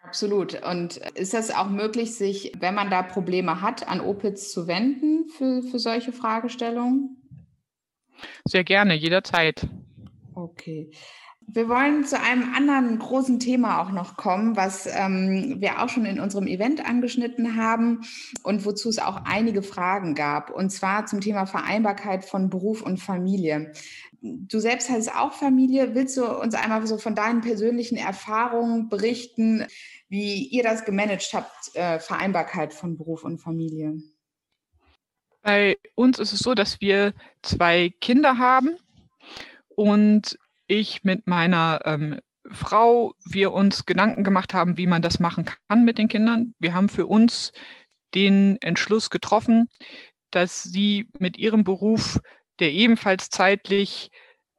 Absolut. 0.00 0.62
Und 0.62 0.96
ist 1.14 1.34
es 1.34 1.50
auch 1.50 1.68
möglich, 1.68 2.14
sich, 2.14 2.52
wenn 2.58 2.74
man 2.74 2.90
da 2.90 3.02
Probleme 3.02 3.60
hat, 3.60 3.88
an 3.88 4.00
OPITS 4.00 4.52
zu 4.52 4.66
wenden 4.66 5.28
für, 5.28 5.62
für 5.62 5.78
solche 5.78 6.12
Fragestellungen? 6.12 7.16
Sehr 8.44 8.64
gerne, 8.64 8.94
jederzeit. 8.94 9.66
Okay. 10.34 10.90
Wir 11.46 11.68
wollen 11.68 12.04
zu 12.04 12.18
einem 12.18 12.54
anderen 12.54 12.98
großen 12.98 13.38
Thema 13.38 13.82
auch 13.82 13.90
noch 13.90 14.16
kommen, 14.16 14.56
was 14.56 14.86
ähm, 14.86 15.56
wir 15.60 15.82
auch 15.82 15.88
schon 15.88 16.06
in 16.06 16.20
unserem 16.20 16.46
Event 16.46 16.84
angeschnitten 16.84 17.56
haben 17.56 18.02
und 18.42 18.64
wozu 18.64 18.88
es 18.88 18.98
auch 18.98 19.24
einige 19.24 19.62
Fragen 19.62 20.14
gab, 20.14 20.50
und 20.50 20.70
zwar 20.70 21.06
zum 21.06 21.20
Thema 21.20 21.46
Vereinbarkeit 21.46 22.24
von 22.24 22.48
Beruf 22.48 22.82
und 22.82 22.98
Familie. 22.98 23.72
Du 24.20 24.60
selbst 24.60 24.88
hast 24.88 25.14
auch 25.14 25.32
Familie. 25.32 25.94
Willst 25.94 26.16
du 26.16 26.24
uns 26.24 26.54
einmal 26.54 26.86
so 26.86 26.96
von 26.96 27.14
deinen 27.14 27.40
persönlichen 27.40 27.96
Erfahrungen 27.96 28.88
berichten, 28.88 29.66
wie 30.08 30.46
ihr 30.46 30.62
das 30.62 30.84
gemanagt 30.84 31.30
habt, 31.32 31.74
äh, 31.74 31.98
Vereinbarkeit 31.98 32.72
von 32.72 32.96
Beruf 32.96 33.24
und 33.24 33.38
Familie? 33.38 34.00
Bei 35.42 35.76
uns 35.96 36.20
ist 36.20 36.32
es 36.32 36.38
so, 36.38 36.54
dass 36.54 36.80
wir 36.80 37.14
zwei 37.42 37.92
Kinder 38.00 38.38
haben 38.38 38.76
und 39.74 40.38
ich 40.72 41.04
mit 41.04 41.26
meiner 41.26 41.80
ähm, 41.84 42.20
Frau, 42.50 43.14
wir 43.24 43.52
uns 43.52 43.86
Gedanken 43.86 44.24
gemacht 44.24 44.54
haben, 44.54 44.76
wie 44.76 44.86
man 44.86 45.02
das 45.02 45.20
machen 45.20 45.44
kann 45.44 45.84
mit 45.84 45.98
den 45.98 46.08
Kindern. 46.08 46.54
Wir 46.58 46.74
haben 46.74 46.88
für 46.88 47.06
uns 47.06 47.52
den 48.14 48.58
Entschluss 48.60 49.10
getroffen, 49.10 49.68
dass 50.30 50.62
sie 50.62 51.08
mit 51.18 51.36
ihrem 51.36 51.64
Beruf, 51.64 52.20
der 52.58 52.72
ebenfalls 52.72 53.30
zeitlich 53.30 54.10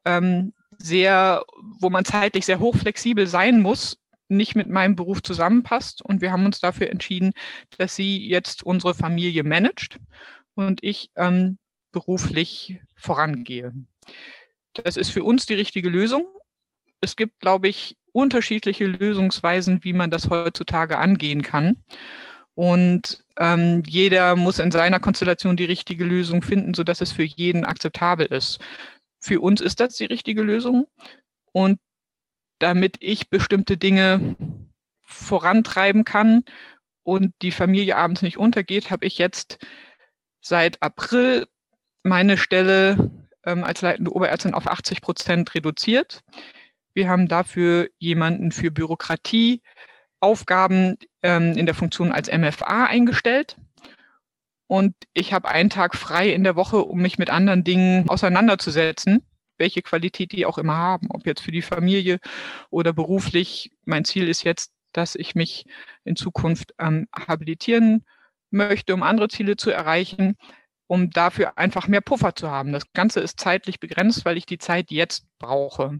ähm, 0.05 0.53
sehr, 0.77 1.43
wo 1.79 1.89
man 1.89 2.05
zeitlich 2.05 2.45
sehr 2.45 2.59
hochflexibel 2.59 3.27
sein 3.27 3.61
muss, 3.61 3.97
nicht 4.27 4.55
mit 4.55 4.69
meinem 4.69 4.95
Beruf 4.95 5.21
zusammenpasst. 5.21 6.01
Und 6.01 6.21
wir 6.21 6.31
haben 6.31 6.45
uns 6.45 6.59
dafür 6.59 6.89
entschieden, 6.89 7.33
dass 7.77 7.95
sie 7.95 8.27
jetzt 8.27 8.63
unsere 8.63 8.95
Familie 8.95 9.43
managt 9.43 9.99
und 10.55 10.83
ich 10.83 11.09
ähm, 11.15 11.57
beruflich 11.91 12.79
vorangehe. 12.95 13.73
Das 14.73 14.97
ist 14.97 15.11
für 15.11 15.23
uns 15.23 15.45
die 15.45 15.53
richtige 15.53 15.89
Lösung. 15.89 16.25
Es 17.01 17.15
gibt, 17.15 17.39
glaube 17.39 17.67
ich, 17.67 17.97
unterschiedliche 18.11 18.85
Lösungsweisen, 18.85 19.83
wie 19.83 19.93
man 19.93 20.09
das 20.09 20.29
heutzutage 20.29 20.97
angehen 20.97 21.41
kann. 21.41 21.83
Und 22.55 23.23
ähm, 23.37 23.83
jeder 23.87 24.35
muss 24.35 24.59
in 24.59 24.71
seiner 24.71 24.99
Konstellation 24.99 25.57
die 25.57 25.65
richtige 25.65 26.05
Lösung 26.05 26.41
finden, 26.41 26.73
sodass 26.73 27.01
es 27.01 27.11
für 27.11 27.23
jeden 27.23 27.65
akzeptabel 27.65 28.27
ist. 28.27 28.59
Für 29.19 29.41
uns 29.41 29.59
ist 29.61 29.79
das 29.79 29.95
die 29.95 30.05
richtige 30.05 30.43
Lösung. 30.43 30.87
Und 31.51 31.79
damit 32.59 32.97
ich 32.99 33.29
bestimmte 33.29 33.77
Dinge 33.77 34.35
vorantreiben 35.01 36.05
kann 36.05 36.43
und 37.03 37.33
die 37.41 37.51
Familie 37.51 37.97
abends 37.97 38.21
nicht 38.21 38.37
untergeht, 38.37 38.91
habe 38.91 39.05
ich 39.05 39.17
jetzt 39.17 39.57
seit 40.41 40.81
April 40.81 41.47
meine 42.03 42.37
Stelle 42.37 43.11
ähm, 43.45 43.63
als 43.63 43.81
leitende 43.81 44.11
Oberärztin 44.11 44.53
auf 44.53 44.67
80 44.67 45.01
Prozent 45.01 45.53
reduziert. 45.55 46.21
Wir 46.93 47.09
haben 47.09 47.27
dafür 47.27 47.89
jemanden 47.97 48.51
für 48.51 48.71
Bürokratie, 48.71 49.61
Aufgaben 50.19 50.97
ähm, 51.21 51.53
in 51.57 51.65
der 51.65 51.75
Funktion 51.75 52.11
als 52.11 52.31
MFA 52.31 52.85
eingestellt. 52.85 53.57
Und 54.67 54.95
ich 55.13 55.33
habe 55.33 55.49
einen 55.49 55.69
Tag 55.69 55.95
frei 55.95 56.29
in 56.29 56.43
der 56.43 56.55
Woche, 56.55 56.77
um 56.77 57.01
mich 57.01 57.17
mit 57.17 57.29
anderen 57.29 57.63
Dingen 57.63 58.09
auseinanderzusetzen, 58.09 59.23
welche 59.57 59.81
Qualität 59.81 60.31
die 60.31 60.45
auch 60.45 60.57
immer 60.57 60.77
haben, 60.77 61.07
ob 61.11 61.25
jetzt 61.25 61.41
für 61.41 61.51
die 61.51 61.61
Familie 61.61 62.19
oder 62.69 62.93
beruflich. 62.93 63.71
Mein 63.85 64.05
Ziel 64.05 64.27
ist 64.27 64.43
jetzt, 64.43 64.71
dass 64.93 65.15
ich 65.15 65.35
mich 65.35 65.65
in 66.05 66.15
Zukunft 66.15 66.73
ähm, 66.79 67.07
habilitieren 67.13 68.05
möchte, 68.49 68.93
um 68.93 69.03
andere 69.03 69.27
Ziele 69.27 69.57
zu 69.57 69.71
erreichen 69.71 70.37
um 70.93 71.09
dafür 71.09 71.57
einfach 71.57 71.87
mehr 71.87 72.01
Puffer 72.01 72.35
zu 72.35 72.51
haben. 72.51 72.71
Das 72.71 72.93
Ganze 72.93 73.19
ist 73.19 73.39
zeitlich 73.39 73.79
begrenzt, 73.79 74.25
weil 74.25 74.37
ich 74.37 74.45
die 74.45 74.59
Zeit 74.59 74.91
jetzt 74.91 75.25
brauche. 75.39 75.99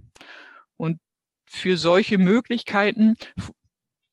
Und 0.78 1.00
für 1.48 1.78
solche 1.78 2.20
Möglichkeiten 2.20 3.16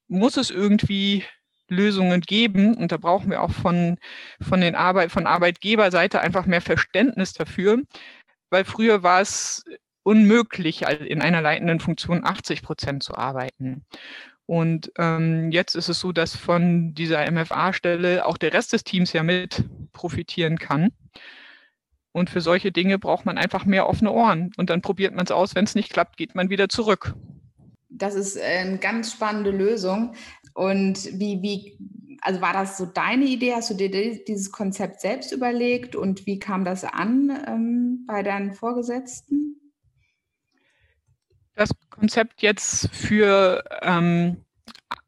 muss 0.09 0.39
es 0.39 0.51
irgendwie 0.51 1.27
Lösungen 1.69 2.23
geben. 2.23 2.79
Und 2.79 2.93
da 2.93 2.97
brauchen 2.97 3.31
wir 3.31 3.43
auch 3.43 3.51
von, 3.51 3.99
von, 4.41 4.63
den 4.63 4.75
Arbeit, 4.75 5.13
von 5.13 5.27
Arbeitgeberseite 5.27 6.23
einfach 6.23 6.47
mehr 6.47 6.63
Verständnis 6.63 7.35
dafür. 7.35 7.83
Weil 8.49 8.65
früher 8.65 9.03
war 9.03 9.21
es 9.21 9.63
unmöglich, 10.03 10.81
in 10.81 11.21
einer 11.21 11.43
leitenden 11.43 11.81
Funktion 11.81 12.25
80 12.25 12.63
Prozent 12.63 13.03
zu 13.03 13.15
arbeiten. 13.15 13.85
Und 14.51 14.91
ähm, 14.99 15.53
jetzt 15.53 15.77
ist 15.77 15.89
es 15.89 16.01
so, 16.01 16.11
dass 16.11 16.35
von 16.35 16.93
dieser 16.93 17.31
MFA-Stelle 17.31 18.27
auch 18.27 18.37
der 18.37 18.53
Rest 18.53 18.73
des 18.73 18.83
Teams 18.83 19.13
ja 19.13 19.23
mit 19.23 19.63
profitieren 19.93 20.59
kann. 20.59 20.91
Und 22.11 22.31
für 22.31 22.41
solche 22.41 22.73
Dinge 22.73 22.99
braucht 22.99 23.25
man 23.25 23.39
einfach 23.39 23.65
mehr 23.65 23.89
offene 23.89 24.11
Ohren. 24.11 24.51
Und 24.57 24.69
dann 24.69 24.83
probiert 24.83 25.15
man 25.15 25.25
es 25.25 25.31
aus. 25.31 25.55
Wenn 25.55 25.67
es 25.67 25.77
nicht 25.77 25.93
klappt, 25.93 26.17
geht 26.17 26.35
man 26.35 26.51
wieder 26.51 26.69
zurück. 26.69 27.15
Das 27.91 28.17
ist 28.17 28.35
äh, 28.35 28.59
eine 28.63 28.79
ganz 28.79 29.13
spannende 29.13 29.53
Lösung. 29.53 30.15
Und 30.53 30.99
wie, 31.13 31.41
wie, 31.43 31.79
also 32.21 32.41
war 32.41 32.53
das 32.53 32.77
so 32.77 32.87
deine 32.87 33.27
Idee? 33.27 33.55
Hast 33.55 33.71
du 33.71 33.75
dir 33.75 33.89
dieses 33.89 34.51
Konzept 34.51 35.01
selbst 35.01 35.31
überlegt? 35.31 35.95
Und 35.95 36.27
wie 36.27 36.41
kam 36.41 36.65
das 36.65 36.83
an 36.83 37.31
ähm, 37.47 38.05
bei 38.05 38.25
deinen 38.25 38.53
Vorgesetzten? 38.53 39.60
Konzept 42.01 42.41
jetzt 42.41 42.89
für 42.95 43.63
ähm, 43.83 44.45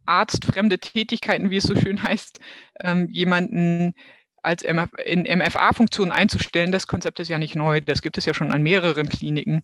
arztfremde 0.05 0.79
Tätigkeiten, 0.79 1.51
wie 1.51 1.57
es 1.57 1.65
so 1.65 1.75
schön 1.75 2.03
heißt, 2.03 2.39
ähm, 2.81 3.09
jemanden 3.11 3.95
als 4.43 4.63
MF 4.63 4.91
in 5.05 5.23
MFA-Funktion 5.23 6.13
einzustellen. 6.13 6.71
Das 6.71 6.87
Konzept 6.87 7.19
ist 7.21 7.29
ja 7.29 7.39
nicht 7.39 7.55
neu, 7.55 7.81
das 7.81 8.03
gibt 8.03 8.19
es 8.19 8.27
ja 8.27 8.35
schon 8.35 8.53
an 8.53 8.63
mehreren 8.63 9.09
Kliniken. 9.09 9.63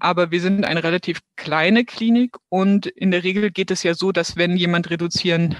Aber 0.00 0.32
wir 0.32 0.40
sind 0.40 0.64
eine 0.64 0.82
relativ 0.82 1.20
kleine 1.36 1.84
Klinik 1.84 2.36
und 2.48 2.86
in 2.86 3.12
der 3.12 3.22
Regel 3.22 3.50
geht 3.52 3.70
es 3.70 3.84
ja 3.84 3.94
so, 3.94 4.10
dass 4.10 4.36
wenn 4.36 4.56
jemand 4.56 4.90
reduzieren 4.90 5.54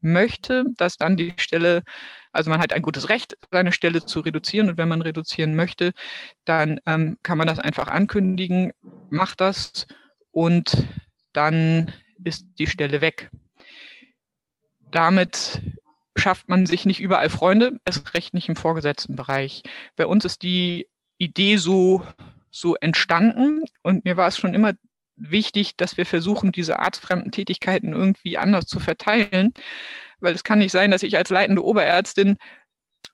möchte, 0.00 0.64
dass 0.78 0.96
dann 0.96 1.16
die 1.16 1.34
Stelle, 1.36 1.82
also 2.32 2.50
man 2.50 2.60
hat 2.60 2.72
ein 2.72 2.82
gutes 2.82 3.08
Recht, 3.08 3.36
seine 3.52 3.70
Stelle 3.70 4.04
zu 4.04 4.20
reduzieren 4.20 4.70
und 4.70 4.78
wenn 4.78 4.88
man 4.88 5.02
reduzieren 5.02 5.54
möchte, 5.54 5.92
dann 6.44 6.80
ähm, 6.86 7.18
kann 7.22 7.38
man 7.38 7.46
das 7.46 7.60
einfach 7.60 7.86
ankündigen, 7.86 8.72
macht 9.10 9.40
das 9.40 9.86
und 10.32 10.86
dann 11.32 11.92
ist 12.24 12.46
die 12.58 12.66
Stelle 12.66 13.00
weg. 13.00 13.30
Damit 14.90 15.60
schafft 16.16 16.48
man 16.48 16.66
sich 16.66 16.84
nicht 16.84 17.00
überall 17.00 17.30
Freunde, 17.30 17.78
erst 17.84 18.14
recht 18.14 18.34
nicht 18.34 18.48
im 18.48 18.56
vorgesetzten 18.56 19.16
Bereich. 19.16 19.62
Bei 19.96 20.06
uns 20.06 20.24
ist 20.24 20.42
die 20.42 20.88
Idee 21.18 21.56
so, 21.56 22.04
so 22.50 22.74
entstanden 22.76 23.64
und 23.82 24.04
mir 24.04 24.16
war 24.16 24.28
es 24.28 24.36
schon 24.36 24.54
immer 24.54 24.74
wichtig, 25.16 25.76
dass 25.76 25.96
wir 25.96 26.06
versuchen, 26.06 26.52
diese 26.52 26.78
arztfremden 26.78 27.30
Tätigkeiten 27.30 27.92
irgendwie 27.92 28.38
anders 28.38 28.66
zu 28.66 28.80
verteilen, 28.80 29.52
weil 30.18 30.34
es 30.34 30.44
kann 30.44 30.58
nicht 30.58 30.72
sein, 30.72 30.90
dass 30.90 31.02
ich 31.02 31.16
als 31.16 31.30
leitende 31.30 31.64
Oberärztin 31.64 32.36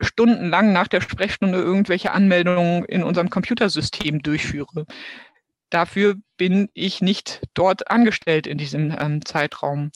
stundenlang 0.00 0.72
nach 0.72 0.88
der 0.88 1.00
Sprechstunde 1.00 1.58
irgendwelche 1.58 2.12
Anmeldungen 2.12 2.84
in 2.84 3.02
unserem 3.02 3.30
Computersystem 3.30 4.20
durchführe. 4.22 4.86
Dafür 5.76 6.14
bin 6.38 6.70
ich 6.72 7.02
nicht 7.02 7.42
dort 7.52 7.90
angestellt 7.90 8.46
in 8.46 8.56
diesem 8.56 8.96
ähm, 8.98 9.22
Zeitraum. 9.26 9.90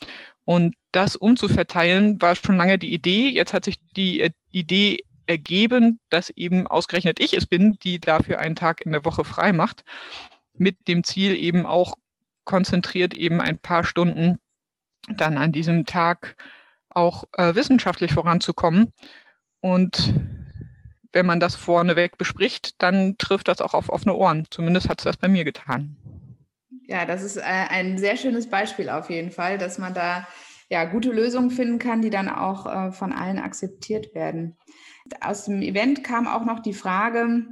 Und 0.45 0.75
das 0.93 1.17
umzuverteilen 1.17 2.21
war 2.21 2.37
schon 2.37 2.59
lange 2.59 2.79
die 2.79 2.93
Idee. 2.93 3.31
Jetzt 3.31 3.55
hat 3.55 3.65
sich 3.65 3.79
die 3.97 4.21
äh, 4.21 4.31
Idee 4.51 4.99
ergeben, 5.25 5.99
dass 6.11 6.29
eben 6.29 6.67
ausgerechnet 6.67 7.19
ich 7.19 7.33
es 7.33 7.47
bin, 7.47 7.79
die 7.83 7.99
dafür 7.99 8.41
einen 8.41 8.57
Tag 8.57 8.83
in 8.83 8.93
der 8.93 9.07
Woche 9.07 9.25
frei 9.25 9.55
macht, 9.55 9.85
mit 10.53 10.87
dem 10.87 11.03
Ziel 11.03 11.35
eben 11.35 11.65
auch 11.65 11.95
konzentriert 12.45 13.15
eben 13.15 13.41
ein 13.41 13.59
paar 13.59 13.83
Stunden 13.83 14.39
dann 15.09 15.39
an 15.39 15.51
diesem 15.51 15.87
Tag 15.87 16.37
auch 16.91 17.25
äh, 17.39 17.55
wissenschaftlich 17.55 18.13
voranzukommen. 18.13 18.93
Und 19.61 20.13
wenn 21.13 21.27
man 21.27 21.41
das 21.41 21.55
vorneweg 21.55 22.19
bespricht, 22.19 22.81
dann 22.83 23.17
trifft 23.19 23.49
das 23.49 23.61
auch 23.61 23.75
auf 23.75 23.89
offene 23.89 24.15
Ohren. 24.15 24.47
Zumindest 24.51 24.89
hat 24.89 25.01
es 25.01 25.05
das 25.05 25.17
bei 25.17 25.29
mir 25.29 25.45
getan. 25.45 25.97
Ja, 26.87 27.05
das 27.05 27.23
ist 27.23 27.37
äh, 27.37 27.43
ein 27.43 27.99
sehr 27.99 28.17
schönes 28.17 28.49
Beispiel 28.49 28.89
auf 28.89 29.11
jeden 29.11 29.31
Fall, 29.31 29.59
dass 29.59 29.79
man 29.79 29.95
da 29.95 30.27
ja 30.69 30.85
gute 30.85 31.11
Lösungen 31.11 31.51
finden 31.51 31.79
kann, 31.79 32.03
die 32.03 32.11
dann 32.11 32.29
auch 32.29 32.67
äh, 32.67 32.93
von 32.93 33.13
allen 33.13 33.39
akzeptiert 33.39 34.15
werden. 34.15 34.57
Aus 35.21 35.45
dem 35.45 35.63
Event 35.63 36.05
kam 36.05 36.27
auch 36.27 36.45
noch 36.45 36.61
die 36.61 36.75
Frage, 36.75 37.47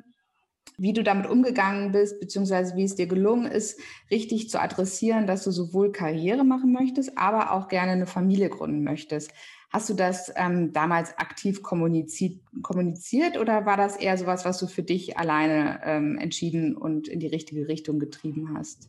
wie 0.77 0.93
du 0.93 1.03
damit 1.03 1.27
umgegangen 1.27 1.93
bist, 1.93 2.21
beziehungsweise 2.21 2.77
wie 2.77 2.85
es 2.85 2.95
dir 2.95 3.07
gelungen 3.07 3.51
ist, 3.51 3.81
richtig 4.11 4.49
zu 4.49 4.61
adressieren, 4.61 5.27
dass 5.27 5.43
du 5.43 5.51
sowohl 5.51 5.91
Karriere 5.91 6.45
machen 6.45 6.73
möchtest, 6.73 7.19
aber 7.19 7.53
auch 7.53 7.69
gerne 7.69 7.93
eine 7.93 8.07
Familie 8.07 8.49
gründen 8.49 8.85
möchtest. 8.85 9.33
Hast 9.71 9.91
du 9.91 9.95
das 9.95 10.33
ähm, 10.35 10.73
damals 10.73 11.17
aktiv 11.19 11.63
kommuniziert, 11.63 12.41
kommuniziert 12.63 13.37
oder 13.37 13.67
war 13.67 13.77
das 13.77 13.97
eher 13.97 14.17
sowas, 14.17 14.47
was 14.47 14.59
du 14.59 14.67
für 14.67 14.83
dich 14.83 15.19
alleine 15.19 15.81
ähm, 15.85 16.17
entschieden 16.17 16.75
und 16.75 17.07
in 17.07 17.21
die 17.21 17.27
richtige 17.27 17.69
Richtung 17.69 17.99
getrieben 17.99 18.57
hast? 18.57 18.89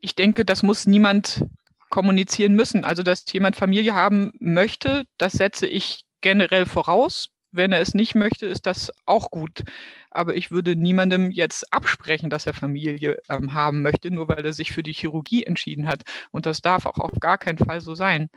Ich 0.00 0.14
denke, 0.14 0.46
das 0.46 0.62
muss 0.62 0.86
niemand 0.86 1.44
kommunizieren 1.90 2.54
müssen. 2.54 2.84
Also, 2.84 3.02
dass 3.02 3.30
jemand 3.32 3.56
Familie 3.56 3.94
haben 3.94 4.32
möchte, 4.38 5.04
das 5.18 5.32
setze 5.34 5.66
ich 5.66 6.04
generell 6.20 6.64
voraus. 6.64 7.30
Wenn 7.50 7.72
er 7.72 7.80
es 7.80 7.94
nicht 7.94 8.14
möchte, 8.14 8.46
ist 8.46 8.66
das 8.66 8.92
auch 9.06 9.30
gut. 9.30 9.64
Aber 10.10 10.36
ich 10.36 10.50
würde 10.50 10.76
niemandem 10.76 11.30
jetzt 11.30 11.72
absprechen, 11.72 12.30
dass 12.30 12.46
er 12.46 12.54
Familie 12.54 13.18
ähm, 13.28 13.54
haben 13.54 13.82
möchte, 13.82 14.10
nur 14.10 14.28
weil 14.28 14.44
er 14.44 14.52
sich 14.52 14.72
für 14.72 14.82
die 14.82 14.92
Chirurgie 14.92 15.44
entschieden 15.44 15.88
hat. 15.88 16.02
Und 16.30 16.46
das 16.46 16.60
darf 16.60 16.86
auch 16.86 16.98
auf 16.98 17.18
gar 17.20 17.38
keinen 17.38 17.58
Fall 17.58 17.80
so 17.80 17.94
sein. 17.94 18.28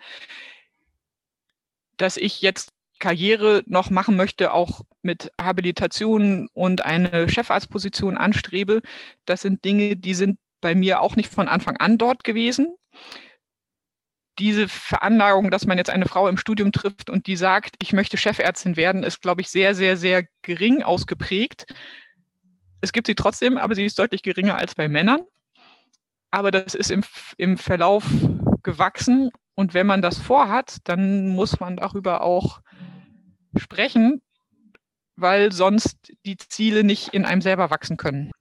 Dass 1.97 2.17
ich 2.17 2.41
jetzt 2.41 2.71
Karriere 2.99 3.63
noch 3.65 3.89
machen 3.89 4.15
möchte, 4.15 4.53
auch 4.53 4.81
mit 5.01 5.31
Habilitation 5.41 6.47
und 6.53 6.85
eine 6.85 7.27
Chefarztposition 7.27 8.17
anstrebe, 8.17 8.81
das 9.25 9.41
sind 9.41 9.65
Dinge, 9.65 9.97
die 9.97 10.13
sind 10.13 10.39
bei 10.61 10.75
mir 10.75 11.01
auch 11.01 11.15
nicht 11.15 11.33
von 11.33 11.47
Anfang 11.47 11.77
an 11.77 11.97
dort 11.97 12.23
gewesen 12.23 12.75
diese 14.39 14.67
Veranlagung, 14.67 15.51
dass 15.51 15.65
man 15.65 15.77
jetzt 15.77 15.89
eine 15.89 16.07
Frau 16.07 16.27
im 16.27 16.37
Studium 16.37 16.71
trifft 16.71 17.09
und 17.09 17.27
die 17.27 17.35
sagt, 17.35 17.75
ich 17.81 17.93
möchte 17.93 18.17
Chefärztin 18.17 18.75
werden, 18.75 19.03
ist, 19.03 19.21
glaube 19.21 19.41
ich, 19.41 19.49
sehr, 19.49 19.75
sehr, 19.75 19.97
sehr 19.97 20.25
gering 20.41 20.83
ausgeprägt. 20.83 21.65
Es 22.81 22.93
gibt 22.93 23.07
sie 23.07 23.15
trotzdem, 23.15 23.57
aber 23.57 23.75
sie 23.75 23.85
ist 23.85 23.99
deutlich 23.99 24.23
geringer 24.23 24.55
als 24.55 24.75
bei 24.75 24.87
Männern. 24.87 25.21
Aber 26.31 26.51
das 26.51 26.73
ist 26.73 26.91
im, 26.91 27.03
im 27.37 27.57
Verlauf 27.57 28.05
gewachsen. 28.63 29.29
Und 29.53 29.73
wenn 29.73 29.85
man 29.85 30.01
das 30.01 30.17
vorhat, 30.17 30.77
dann 30.85 31.29
muss 31.29 31.59
man 31.59 31.75
darüber 31.75 32.21
auch 32.21 32.61
sprechen, 33.57 34.21
weil 35.17 35.51
sonst 35.51 36.13
die 36.25 36.37
Ziele 36.37 36.83
nicht 36.83 37.09
in 37.09 37.25
einem 37.25 37.41
selber 37.41 37.69
wachsen 37.69 37.97
können. 37.97 38.31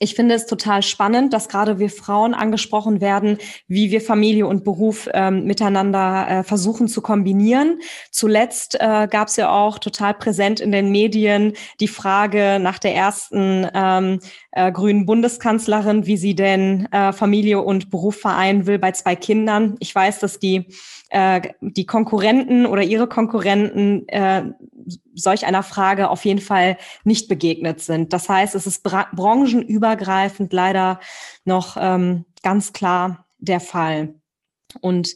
Ich 0.00 0.14
finde 0.14 0.36
es 0.36 0.46
total 0.46 0.82
spannend, 0.82 1.32
dass 1.32 1.48
gerade 1.48 1.80
wir 1.80 1.90
Frauen 1.90 2.32
angesprochen 2.32 3.00
werden, 3.00 3.38
wie 3.66 3.90
wir 3.90 4.00
Familie 4.00 4.46
und 4.46 4.62
Beruf 4.62 5.08
ähm, 5.12 5.44
miteinander 5.44 6.26
äh, 6.28 6.42
versuchen 6.44 6.86
zu 6.86 7.02
kombinieren. 7.02 7.80
Zuletzt 8.12 8.76
äh, 8.76 9.08
gab 9.10 9.26
es 9.28 9.36
ja 9.36 9.50
auch 9.50 9.78
total 9.80 10.14
präsent 10.14 10.60
in 10.60 10.70
den 10.70 10.92
Medien 10.92 11.54
die 11.80 11.88
Frage 11.88 12.58
nach 12.60 12.78
der 12.78 12.94
ersten 12.94 13.66
ähm, 13.74 14.20
äh, 14.52 14.72
grünen 14.72 15.06
Bundeskanzlerin, 15.06 16.06
wie 16.06 16.16
sie 16.16 16.34
denn 16.34 16.86
äh, 16.92 17.12
Familie 17.12 17.60
und 17.60 17.90
Beruf 17.90 18.16
vereinen 18.16 18.66
will 18.66 18.78
bei 18.78 18.92
zwei 18.92 19.14
Kindern. 19.14 19.76
Ich 19.78 19.94
weiß, 19.94 20.20
dass 20.20 20.38
die 20.38 20.66
äh, 21.10 21.40
die 21.60 21.86
Konkurrenten 21.86 22.66
oder 22.66 22.82
ihre 22.82 23.08
Konkurrenten 23.08 24.08
äh, 24.08 24.44
solch 25.14 25.46
einer 25.46 25.62
Frage 25.62 26.10
auf 26.10 26.24
jeden 26.24 26.40
Fall 26.40 26.78
nicht 27.04 27.28
begegnet 27.28 27.80
sind. 27.80 28.12
Das 28.12 28.28
heißt, 28.28 28.54
es 28.54 28.66
ist 28.66 28.82
bra 28.82 29.08
branchenübergreifend 29.14 30.52
leider 30.52 31.00
noch 31.44 31.76
ähm, 31.78 32.24
ganz 32.42 32.72
klar 32.72 33.26
der 33.38 33.60
Fall. 33.60 34.14
Und 34.80 35.14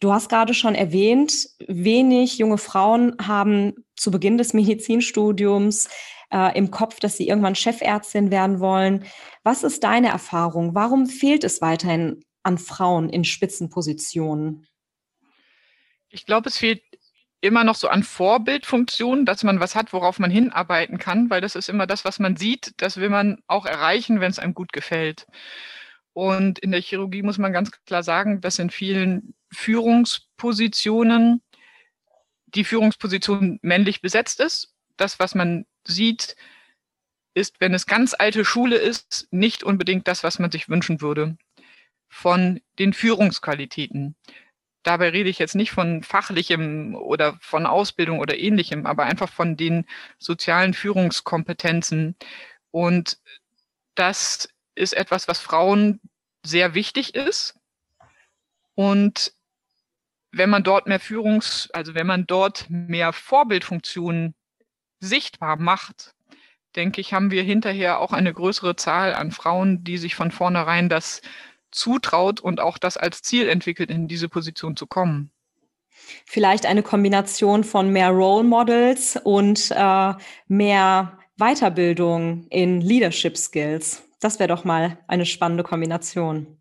du 0.00 0.12
hast 0.12 0.28
gerade 0.28 0.54
schon 0.54 0.74
erwähnt, 0.74 1.48
wenig 1.66 2.38
junge 2.38 2.58
Frauen 2.58 3.16
haben 3.20 3.74
zu 3.96 4.10
Beginn 4.10 4.38
des 4.38 4.54
Medizinstudiums 4.54 5.88
äh, 6.32 6.56
im 6.56 6.70
Kopf, 6.70 7.00
dass 7.00 7.16
sie 7.16 7.28
irgendwann 7.28 7.54
Chefärztin 7.54 8.30
werden 8.30 8.60
wollen. 8.60 9.04
Was 9.42 9.62
ist 9.62 9.84
deine 9.84 10.08
Erfahrung? 10.08 10.74
Warum 10.74 11.06
fehlt 11.06 11.44
es 11.44 11.60
weiterhin 11.60 12.22
an 12.42 12.58
Frauen 12.58 13.08
in 13.08 13.24
Spitzenpositionen? 13.24 14.66
Ich 16.08 16.26
glaube, 16.26 16.48
es 16.48 16.58
fehlt 16.58 16.82
immer 17.40 17.64
noch 17.64 17.74
so 17.74 17.88
an 17.88 18.02
Vorbildfunktionen, 18.02 19.24
dass 19.24 19.44
man 19.44 19.60
was 19.60 19.74
hat, 19.74 19.92
worauf 19.92 20.18
man 20.18 20.30
hinarbeiten 20.30 20.98
kann, 20.98 21.30
weil 21.30 21.40
das 21.40 21.56
ist 21.56 21.68
immer 21.68 21.86
das, 21.86 22.04
was 22.04 22.18
man 22.18 22.36
sieht, 22.36 22.74
das 22.76 22.98
will 22.98 23.08
man 23.08 23.42
auch 23.46 23.64
erreichen, 23.64 24.20
wenn 24.20 24.30
es 24.30 24.38
einem 24.38 24.54
gut 24.54 24.72
gefällt. 24.72 25.26
Und 26.12 26.58
in 26.58 26.72
der 26.72 26.82
Chirurgie 26.82 27.22
muss 27.22 27.38
man 27.38 27.52
ganz 27.52 27.70
klar 27.86 28.02
sagen, 28.02 28.40
dass 28.40 28.58
in 28.58 28.70
vielen 28.70 29.34
Führungspositionen 29.52 31.42
die 32.46 32.64
Führungsposition 32.64 33.58
männlich 33.62 34.02
besetzt 34.02 34.40
ist. 34.40 34.74
Das, 34.96 35.18
was 35.18 35.34
man 35.34 35.64
sieht, 35.86 36.36
ist, 37.34 37.60
wenn 37.60 37.74
es 37.74 37.86
ganz 37.86 38.14
alte 38.14 38.44
Schule 38.44 38.76
ist, 38.76 39.28
nicht 39.30 39.62
unbedingt 39.62 40.08
das, 40.08 40.24
was 40.24 40.38
man 40.38 40.50
sich 40.50 40.68
wünschen 40.68 41.00
würde 41.00 41.36
von 42.08 42.60
den 42.78 42.92
Führungsqualitäten. 42.92 44.16
Dabei 44.82 45.10
rede 45.10 45.30
ich 45.30 45.38
jetzt 45.38 45.54
nicht 45.54 45.70
von 45.70 46.02
fachlichem 46.02 46.94
oder 46.94 47.38
von 47.40 47.66
Ausbildung 47.66 48.18
oder 48.18 48.38
ähnlichem, 48.38 48.86
aber 48.86 49.04
einfach 49.04 49.30
von 49.30 49.56
den 49.56 49.86
sozialen 50.18 50.74
Führungskompetenzen. 50.74 52.16
Und 52.70 53.18
das 53.94 54.48
ist 54.74 54.94
etwas, 54.94 55.28
was 55.28 55.38
Frauen 55.38 56.00
sehr 56.42 56.74
wichtig 56.74 57.14
ist. 57.14 57.54
Und 58.74 59.32
wenn 60.32 60.48
man 60.48 60.62
dort 60.62 60.86
mehr 60.86 61.00
Führungs, 61.00 61.70
also 61.72 61.94
wenn 61.94 62.06
man 62.06 62.26
dort 62.26 62.66
mehr 62.70 63.12
Vorbildfunktionen 63.12 64.34
sichtbar 65.00 65.56
macht, 65.56 66.14
denke 66.76 67.00
ich, 67.00 67.12
haben 67.12 67.30
wir 67.30 67.42
hinterher 67.42 67.98
auch 67.98 68.12
eine 68.12 68.32
größere 68.32 68.76
Zahl 68.76 69.14
an 69.14 69.32
Frauen, 69.32 69.82
die 69.82 69.98
sich 69.98 70.14
von 70.14 70.30
vornherein 70.30 70.88
das 70.88 71.20
zutraut 71.70 72.40
und 72.40 72.60
auch 72.60 72.78
das 72.78 72.96
als 72.96 73.22
Ziel 73.22 73.48
entwickelt, 73.48 73.90
in 73.90 74.08
diese 74.08 74.28
Position 74.28 74.76
zu 74.76 74.86
kommen. 74.86 75.30
Vielleicht 76.26 76.66
eine 76.66 76.82
Kombination 76.82 77.64
von 77.64 77.90
mehr 77.90 78.10
Role 78.10 78.44
Models 78.44 79.18
und 79.22 79.70
äh, 79.70 80.14
mehr 80.48 81.18
Weiterbildung 81.36 82.46
in 82.50 82.80
Leadership 82.80 83.36
Skills. 83.36 84.02
Das 84.20 84.38
wäre 84.38 84.48
doch 84.48 84.64
mal 84.64 84.98
eine 85.08 85.26
spannende 85.26 85.62
Kombination. 85.62 86.60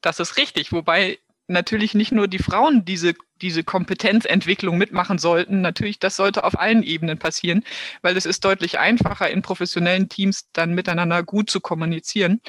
Das 0.00 0.20
ist 0.20 0.36
richtig, 0.36 0.72
wobei 0.72 1.18
natürlich 1.48 1.94
nicht 1.94 2.12
nur 2.12 2.28
die 2.28 2.38
Frauen 2.38 2.84
diese, 2.84 3.14
diese 3.40 3.64
Kompetenzentwicklung 3.64 4.78
mitmachen 4.78 5.18
sollten. 5.18 5.60
Natürlich, 5.60 5.98
das 5.98 6.16
sollte 6.16 6.44
auf 6.44 6.58
allen 6.58 6.82
Ebenen 6.82 7.18
passieren, 7.18 7.64
weil 8.00 8.16
es 8.16 8.26
ist 8.26 8.44
deutlich 8.44 8.78
einfacher, 8.78 9.30
in 9.30 9.42
professionellen 9.42 10.08
Teams 10.08 10.48
dann 10.52 10.74
miteinander 10.74 11.22
gut 11.22 11.50
zu 11.50 11.60
kommunizieren. 11.60 12.40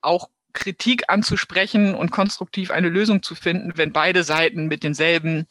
Auch 0.00 0.28
Kritik 0.52 1.04
anzusprechen 1.08 1.94
und 1.94 2.10
konstruktiv 2.10 2.70
eine 2.70 2.88
Lösung 2.88 3.22
zu 3.22 3.34
finden, 3.34 3.72
wenn 3.76 3.92
beide 3.92 4.22
Seiten 4.22 4.66
mit 4.66 4.82
denselben 4.82 5.46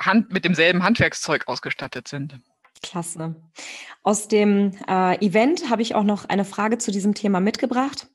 Hand, 0.00 0.32
mit 0.32 0.44
demselben 0.44 0.82
Handwerkszeug 0.82 1.46
ausgestattet 1.46 2.08
sind. 2.08 2.38
Klasse. 2.82 3.36
Aus 4.02 4.26
dem 4.26 4.72
äh, 4.88 5.24
Event 5.24 5.70
habe 5.70 5.82
ich 5.82 5.94
auch 5.94 6.02
noch 6.02 6.24
eine 6.24 6.44
Frage 6.44 6.78
zu 6.78 6.90
diesem 6.90 7.14
Thema 7.14 7.38
mitgebracht. 7.38 8.08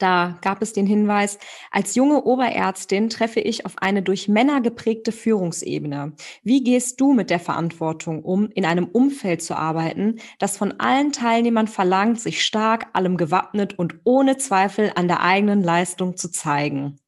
Da 0.00 0.38
gab 0.40 0.62
es 0.62 0.72
den 0.72 0.86
Hinweis, 0.86 1.38
als 1.70 1.94
junge 1.94 2.24
Oberärztin 2.24 3.10
treffe 3.10 3.40
ich 3.40 3.66
auf 3.66 3.76
eine 3.76 4.02
durch 4.02 4.28
Männer 4.28 4.62
geprägte 4.62 5.12
Führungsebene. 5.12 6.14
Wie 6.42 6.64
gehst 6.64 6.98
du 7.02 7.12
mit 7.12 7.28
der 7.28 7.38
Verantwortung 7.38 8.22
um, 8.24 8.48
in 8.54 8.64
einem 8.64 8.86
Umfeld 8.86 9.42
zu 9.42 9.54
arbeiten, 9.54 10.18
das 10.38 10.56
von 10.56 10.80
allen 10.80 11.12
Teilnehmern 11.12 11.68
verlangt, 11.68 12.18
sich 12.18 12.42
stark, 12.42 12.86
allem 12.94 13.18
gewappnet 13.18 13.78
und 13.78 13.96
ohne 14.04 14.38
Zweifel 14.38 14.90
an 14.94 15.06
der 15.06 15.20
eigenen 15.20 15.62
Leistung 15.62 16.16
zu 16.16 16.30
zeigen? 16.30 16.98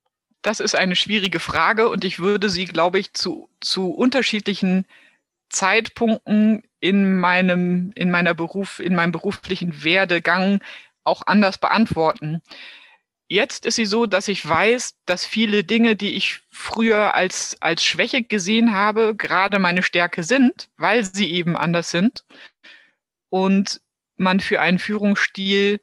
Das 0.43 0.61
ist 0.61 0.75
eine 0.75 0.95
schwierige 0.95 1.41
Frage 1.41 1.89
und 1.89 2.05
ich 2.05 2.19
würde 2.19 2.51
sie, 2.51 2.67
glaube 2.67 2.99
ich, 2.99 3.15
zu, 3.15 3.49
zu 3.61 3.91
unterschiedlichen 3.91 4.85
Zeitpunkten 5.49 6.63
in 6.79 7.19
meinem, 7.19 7.93
in 7.95 8.11
meiner 8.11 8.35
Beruf, 8.35 8.81
in 8.81 8.95
meinem 8.95 9.13
beruflichen 9.13 9.83
Werdegang 9.83 10.61
auch 11.05 11.23
anders 11.27 11.57
beantworten. 11.57 12.43
Jetzt 13.33 13.65
ist 13.65 13.77
sie 13.77 13.87
so, 13.87 14.05
dass 14.05 14.29
ich 14.29 14.47
weiß, 14.47 14.95
dass 15.07 15.25
viele 15.25 15.65
Dinge, 15.65 15.97
die 15.97 16.17
ich 16.17 16.43
früher 16.51 17.15
als, 17.15 17.57
als 17.63 17.83
Schwäche 17.83 18.23
gesehen 18.23 18.75
habe, 18.75 19.17
gerade 19.17 19.59
meine 19.59 19.83
Stärke 19.83 20.23
sind, 20.23 20.69
weil 20.77 21.03
sie 21.03 21.33
eben 21.33 21.57
anders 21.57 21.91
sind. 21.91 22.27
Und 23.31 23.81
man 24.19 24.41
für 24.41 24.61
einen 24.61 24.79
Führungsstil 24.79 25.81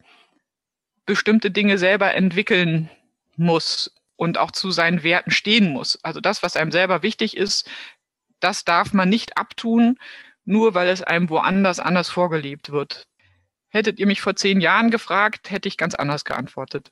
bestimmte 1.07 1.49
Dinge 1.49 1.79
selber 1.79 2.13
entwickeln 2.13 2.91
muss 3.35 3.95
und 4.15 4.37
auch 4.37 4.51
zu 4.51 4.69
seinen 4.69 5.01
Werten 5.01 5.31
stehen 5.31 5.71
muss. 5.71 5.97
Also 6.03 6.21
das, 6.21 6.43
was 6.43 6.55
einem 6.55 6.71
selber 6.71 7.01
wichtig 7.01 7.35
ist, 7.35 7.67
das 8.39 8.63
darf 8.63 8.93
man 8.93 9.09
nicht 9.09 9.39
abtun, 9.39 9.97
nur 10.45 10.75
weil 10.75 10.87
es 10.87 11.01
einem 11.01 11.31
woanders 11.31 11.79
anders 11.79 12.09
vorgelebt 12.09 12.69
wird. 12.71 13.07
Hättet 13.69 13.97
ihr 13.97 14.05
mich 14.05 14.21
vor 14.21 14.35
zehn 14.35 14.61
Jahren 14.61 14.91
gefragt, 14.91 15.49
hätte 15.49 15.67
ich 15.67 15.77
ganz 15.77 15.95
anders 15.95 16.25
geantwortet. 16.25 16.91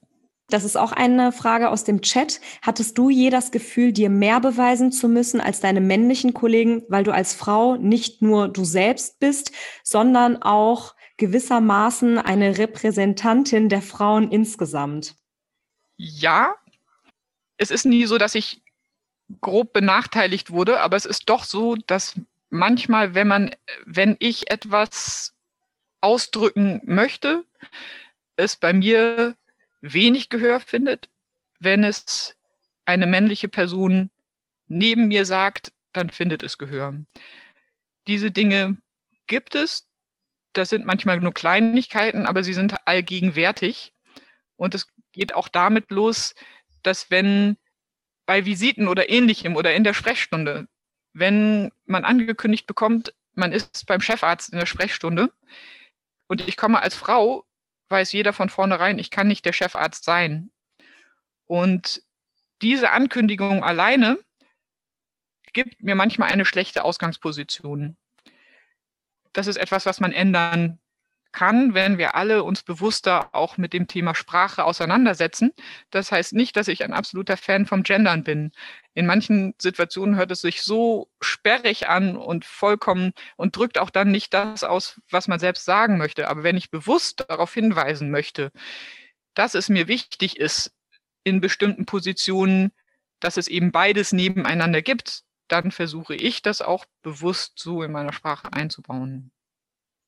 Das 0.50 0.64
ist 0.64 0.78
auch 0.78 0.94
eine 0.94 1.34
Frage 1.34 1.70
aus 1.70 1.84
dem 1.84 2.02
Chat. 2.02 2.40
Hattest 2.62 2.98
du 2.98 3.10
je 3.10 3.30
das 3.30 3.52
Gefühl, 3.52 3.92
dir 3.92 4.10
mehr 4.10 4.40
beweisen 4.40 4.94
zu 4.94 5.10
müssen 5.10 5.42
als 5.42 5.60
deine 5.60 5.82
männlichen 5.82 6.34
Kollegen, 6.34 6.84
weil 6.88 7.04
du 7.04 7.12
als 7.12 7.36
Frau 7.36 7.76
nicht 7.76 8.22
nur 8.22 8.48
du 8.48 8.64
selbst 8.64 9.20
bist, 9.20 9.52
sondern 9.84 10.42
auch 10.42 10.96
gewissermaßen 11.18 12.18
eine 12.18 12.58
Repräsentantin 12.58 13.68
der 13.68 13.82
Frauen 13.82 14.32
insgesamt? 14.32 15.16
Ja, 15.98 16.56
es 17.58 17.70
ist 17.70 17.86
nie 17.86 18.06
so, 18.06 18.18
dass 18.18 18.36
ich 18.36 18.62
grob 19.42 19.74
benachteiligt 19.74 20.52
wurde, 20.52 20.80
aber 20.80 20.96
es 20.96 21.06
ist 21.06 21.30
doch 21.30 21.44
so, 21.44 21.76
dass 21.76 22.18
manchmal, 22.50 23.14
wenn 23.16 23.28
man, 23.28 23.54
wenn 23.86 24.16
ich 24.20 24.50
etwas 24.50 25.36
ausdrücken 26.00 26.80
möchte, 26.86 27.44
es 28.38 28.56
bei 28.56 28.72
mir 28.72 29.36
wenig 29.82 30.30
Gehör 30.30 30.60
findet. 30.60 31.10
Wenn 31.60 31.84
es 31.84 32.36
eine 32.86 33.08
männliche 33.08 33.48
Person 33.48 34.10
neben 34.68 35.08
mir 35.08 35.26
sagt, 35.26 35.74
dann 35.94 36.10
findet 36.10 36.44
es 36.44 36.58
Gehör. 36.58 36.94
Diese 38.08 38.32
Dinge 38.32 38.78
gibt 39.28 39.56
es. 39.56 39.88
Das 40.54 40.70
sind 40.70 40.86
manchmal 40.86 41.20
nur 41.20 41.34
Kleinigkeiten, 41.34 42.26
aber 42.26 42.44
sie 42.44 42.54
sind 42.54 42.76
allgegenwärtig. 42.88 43.94
Und 44.56 44.74
es 44.76 44.88
geht 45.12 45.34
auch 45.36 45.48
damit 45.48 45.92
los, 45.92 46.34
dass 46.84 47.12
wenn 47.12 47.58
bei 48.26 48.46
Visiten 48.46 48.88
oder 48.88 49.10
ähnlichem 49.10 49.56
oder 49.56 49.74
in 49.74 49.84
der 49.84 49.94
Sprechstunde, 49.94 50.68
wenn 51.14 51.72
man 51.86 52.06
angekündigt 52.06 52.68
bekommt, 52.68 53.14
man 53.34 53.52
ist 53.52 53.86
beim 53.86 54.02
Chefarzt 54.02 54.52
in 54.52 54.60
der 54.60 54.66
Sprechstunde 54.66 55.32
und 56.28 56.48
ich 56.48 56.58
komme 56.58 56.82
als 56.82 56.96
Frau 56.96 57.47
weiß 57.90 58.12
jeder 58.12 58.34
von 58.34 58.50
vornherein, 58.50 59.00
ich 59.00 59.12
kann 59.12 59.28
nicht 59.28 59.46
der 59.46 59.54
Chefarzt 59.54 60.04
sein. 60.04 60.52
Und 61.46 62.04
diese 62.62 62.92
Ankündigung 62.92 63.64
alleine 63.64 64.20
gibt 65.54 65.82
mir 65.82 65.96
manchmal 65.96 66.32
eine 66.32 66.46
schlechte 66.46 66.84
Ausgangsposition. 66.84 67.98
Das 69.34 69.48
ist 69.48 69.58
etwas, 69.58 69.86
was 69.86 70.00
man 70.00 70.12
ändern 70.12 70.80
kann, 71.32 71.74
wenn 71.74 71.98
wir 71.98 72.16
alle 72.16 72.44
uns 72.44 72.64
bewusster 72.64 73.30
auch 73.34 73.58
mit 73.58 73.74
dem 73.74 73.88
Thema 73.88 74.16
Sprache 74.16 74.64
auseinandersetzen. 74.64 75.52
Das 75.92 76.12
heißt 76.12 76.34
nicht, 76.34 76.56
dass 76.56 76.68
ich 76.68 76.84
ein 76.84 76.94
absoluter 76.94 77.38
Fan 77.38 77.66
vom 77.66 77.84
Gendern 77.84 78.24
bin. 78.24 78.52
In 78.94 79.06
manchen 79.06 79.54
Situationen 79.60 80.16
hört 80.16 80.32
es 80.32 80.42
sich 80.42 80.62
so 80.62 81.10
sperrig 81.22 81.88
an 81.88 82.18
und 82.18 82.46
vollkommen 82.46 83.14
und 83.36 83.56
drückt 83.56 83.78
auch 83.78 83.90
dann 83.90 84.12
nicht 84.12 84.34
das 84.34 84.64
aus, 84.64 85.00
was 85.10 85.28
man 85.28 85.40
selbst 85.40 85.66
sagen 85.66 85.98
möchte. 85.98 86.28
Aber 86.28 86.44
wenn 86.44 86.58
ich 86.58 86.72
bewusst 86.72 87.26
darauf 87.28 87.54
hinweisen 87.54 88.12
möchte, 88.12 88.52
dass 89.34 89.54
es 89.54 89.70
mir 89.70 89.88
wichtig 89.88 90.38
ist, 90.38 90.74
in 91.24 91.42
bestimmten 91.42 91.86
Positionen, 91.86 92.72
dass 93.20 93.38
es 93.38 93.48
eben 93.48 93.72
beides 93.72 94.14
nebeneinander 94.14 94.82
gibt, 94.82 95.24
dann 95.48 95.72
versuche 95.72 96.16
ich 96.16 96.42
das 96.42 96.62
auch 96.62 96.86
bewusst 97.02 97.60
so 97.60 97.84
in 97.84 97.92
meiner 97.92 98.14
Sprache 98.14 98.52
einzubauen. 98.54 99.32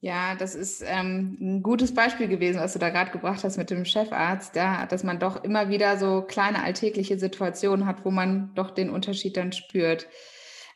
Ja, 0.02 0.36
das 0.36 0.56
ist 0.56 0.82
ähm, 0.86 1.38
ein 1.42 1.62
gutes 1.62 1.94
Beispiel 1.94 2.30
gewesen, 2.30 2.62
was 2.62 2.72
du 2.72 2.80
da 2.80 2.90
gerade 2.90 3.12
gebracht 3.12 3.44
hast 3.44 3.58
mit 3.58 3.70
dem 3.70 3.84
Chefarzt, 3.84 4.56
ja, 4.56 4.86
dass 4.86 5.04
man 5.04 5.20
doch 5.20 5.44
immer 5.44 5.68
wieder 5.68 5.98
so 5.98 6.22
kleine 6.22 6.64
alltägliche 6.64 7.20
Situationen 7.20 7.86
hat, 7.86 8.06
wo 8.06 8.12
man 8.12 8.54
doch 8.56 8.72
den 8.72 8.90
Unterschied 8.90 9.36
dann 9.36 9.52
spürt. 9.52 10.08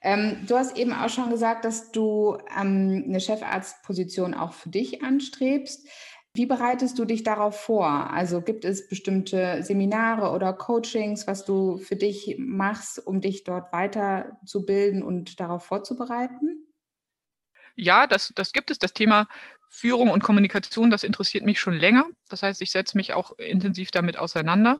Ähm, 0.01 0.45
du 0.45 0.57
hast 0.57 0.77
eben 0.77 0.91
auch 0.91 1.07
schon 1.07 1.29
gesagt, 1.29 1.63
dass 1.63 1.91
du 1.91 2.37
ähm, 2.59 3.05
eine 3.07 3.21
Chefarztposition 3.21 4.33
auch 4.33 4.51
für 4.51 4.69
dich 4.69 5.01
anstrebst. 5.03 5.87
Wie 6.33 6.45
bereitest 6.45 6.99
du 6.99 7.05
dich 7.05 7.23
darauf 7.23 7.57
vor? 7.57 7.87
Also 8.11 8.41
gibt 8.41 8.65
es 8.65 8.89
bestimmte 8.89 9.63
Seminare 9.63 10.31
oder 10.31 10.51
Coachings, 10.51 11.27
was 11.27 11.45
du 11.45 11.77
für 11.77 11.95
dich 11.95 12.35
machst, 12.39 13.05
um 13.05 13.21
dich 13.21 13.45
dort 13.45 13.71
weiterzubilden 13.71 15.01
und 15.01 15.39
darauf 15.39 15.63
vorzubereiten? 15.63 16.72
Ja, 17.75 18.07
das, 18.07 18.31
das 18.35 18.53
gibt 18.53 18.71
es. 18.71 18.79
Das 18.79 18.93
Thema 18.93 19.27
Führung 19.75 20.11
und 20.11 20.21
Kommunikation, 20.21 20.91
das 20.91 21.03
interessiert 21.03 21.45
mich 21.45 21.59
schon 21.59 21.73
länger. 21.73 22.05
Das 22.29 22.43
heißt, 22.43 22.61
ich 22.61 22.69
setze 22.69 22.95
mich 22.95 23.13
auch 23.13 23.39
intensiv 23.39 23.89
damit 23.89 24.17
auseinander. 24.17 24.79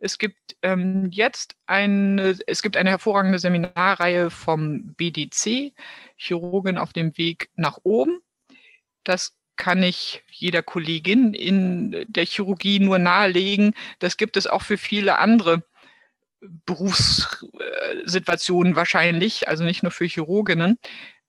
Es 0.00 0.18
gibt 0.18 0.56
ähm, 0.62 1.10
jetzt 1.12 1.54
eine, 1.66 2.36
es 2.48 2.62
gibt 2.62 2.76
eine 2.76 2.90
hervorragende 2.90 3.38
Seminarreihe 3.38 4.30
vom 4.30 4.94
BDC, 4.94 5.72
Chirurgen 6.16 6.76
auf 6.76 6.92
dem 6.92 7.16
Weg 7.16 7.50
nach 7.54 7.78
oben. 7.84 8.18
Das 9.04 9.36
kann 9.54 9.80
ich 9.84 10.24
jeder 10.28 10.64
Kollegin 10.64 11.34
in 11.34 12.04
der 12.08 12.26
Chirurgie 12.26 12.80
nur 12.80 12.98
nahelegen. 12.98 13.74
Das 14.00 14.16
gibt 14.16 14.36
es 14.36 14.48
auch 14.48 14.62
für 14.62 14.76
viele 14.76 15.18
andere 15.18 15.62
Berufssituationen 16.40 18.74
wahrscheinlich, 18.74 19.46
also 19.46 19.62
nicht 19.62 19.84
nur 19.84 19.92
für 19.92 20.06
Chirurginnen. 20.06 20.80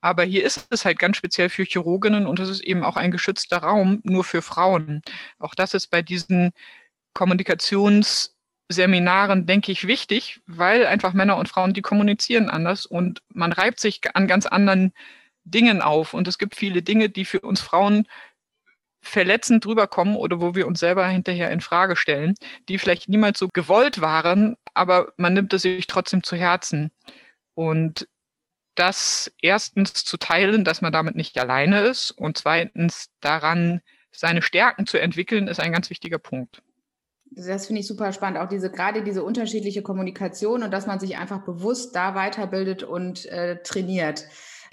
Aber 0.04 0.24
hier 0.26 0.44
ist 0.44 0.68
es 0.70 0.84
halt 0.84 1.00
ganz 1.00 1.16
speziell 1.16 1.48
für 1.48 1.64
Chirurginnen 1.64 2.28
und 2.28 2.42
es 2.42 2.50
ist 2.50 2.62
eben 2.62 2.84
auch 2.84 2.98
ein 2.98 3.10
geschützter 3.10 3.60
Raum 3.60 4.02
nur 4.04 4.26
für 4.26 4.42
Frauen. 4.42 5.02
Auch 5.40 5.56
das 5.56 5.74
ist 5.74 5.88
bei 5.88 6.02
diesen 6.02 6.52
Kommunikationsseminaren, 7.14 9.46
denke 9.46 9.72
ich, 9.72 9.88
wichtig, 9.88 10.42
weil 10.46 10.86
einfach 10.88 11.14
Männer 11.14 11.38
und 11.38 11.48
Frauen, 11.48 11.72
die 11.72 11.82
kommunizieren 11.82 12.50
anders 12.50 12.86
und 12.86 13.22
man 13.30 13.54
reibt 13.54 13.80
sich 13.80 14.02
an 14.14 14.28
ganz 14.28 14.46
anderen 14.46 14.92
Dingen 15.46 15.82
auf. 15.82 16.14
Und 16.14 16.28
es 16.28 16.38
gibt 16.38 16.58
viele 16.58 16.82
Dinge, 16.82 17.10
die 17.10 17.24
für 17.24 17.40
uns 17.40 17.62
Frauen 17.62 18.06
verletzend 19.02 19.64
drüber 19.64 19.88
kommen 19.88 20.18
oder 20.18 20.42
wo 20.42 20.54
wir 20.54 20.68
uns 20.68 20.82
selber 20.82 21.08
hinterher 21.08 21.50
in 21.50 21.62
Frage 21.62 21.96
stellen, 21.96 22.36
die 22.68 22.78
vielleicht 22.78 23.08
niemals 23.08 23.40
so 23.40 23.48
gewollt 23.54 24.02
waren, 24.02 24.58
aber 24.74 25.14
man 25.16 25.34
nimmt 25.34 25.54
es 25.54 25.62
sich 25.62 25.88
trotzdem 25.88 26.24
zu 26.24 26.36
Herzen. 26.36 26.92
Und 27.56 28.08
das 28.76 29.32
erstens 29.42 29.94
zu 29.94 30.18
teilen, 30.18 30.64
dass 30.64 30.82
man 30.82 30.92
damit 30.92 31.16
nicht 31.16 31.38
alleine 31.38 31.82
ist 31.82 32.12
und 32.12 32.38
zweitens 32.38 33.10
daran, 33.20 33.82
seine 34.12 34.42
Stärken 34.42 34.86
zu 34.86 35.00
entwickeln, 35.00 35.48
ist 35.48 35.60
ein 35.60 35.72
ganz 35.72 35.90
wichtiger 35.90 36.20
Punkt. 36.20 36.62
Das 37.36 37.66
finde 37.66 37.82
ich 37.82 37.88
super 37.88 38.14
spannend, 38.14 38.40
auch 38.40 38.48
diese 38.48 38.70
gerade 38.70 39.04
diese 39.04 39.24
unterschiedliche 39.24 39.82
Kommunikation 39.82 40.62
und 40.62 40.72
dass 40.72 40.86
man 40.86 41.00
sich 41.00 41.18
einfach 41.18 41.44
bewusst 41.44 41.96
da 41.96 42.14
weiterbildet 42.14 42.84
und 42.84 43.26
äh, 43.26 43.62
trainiert. 43.64 44.26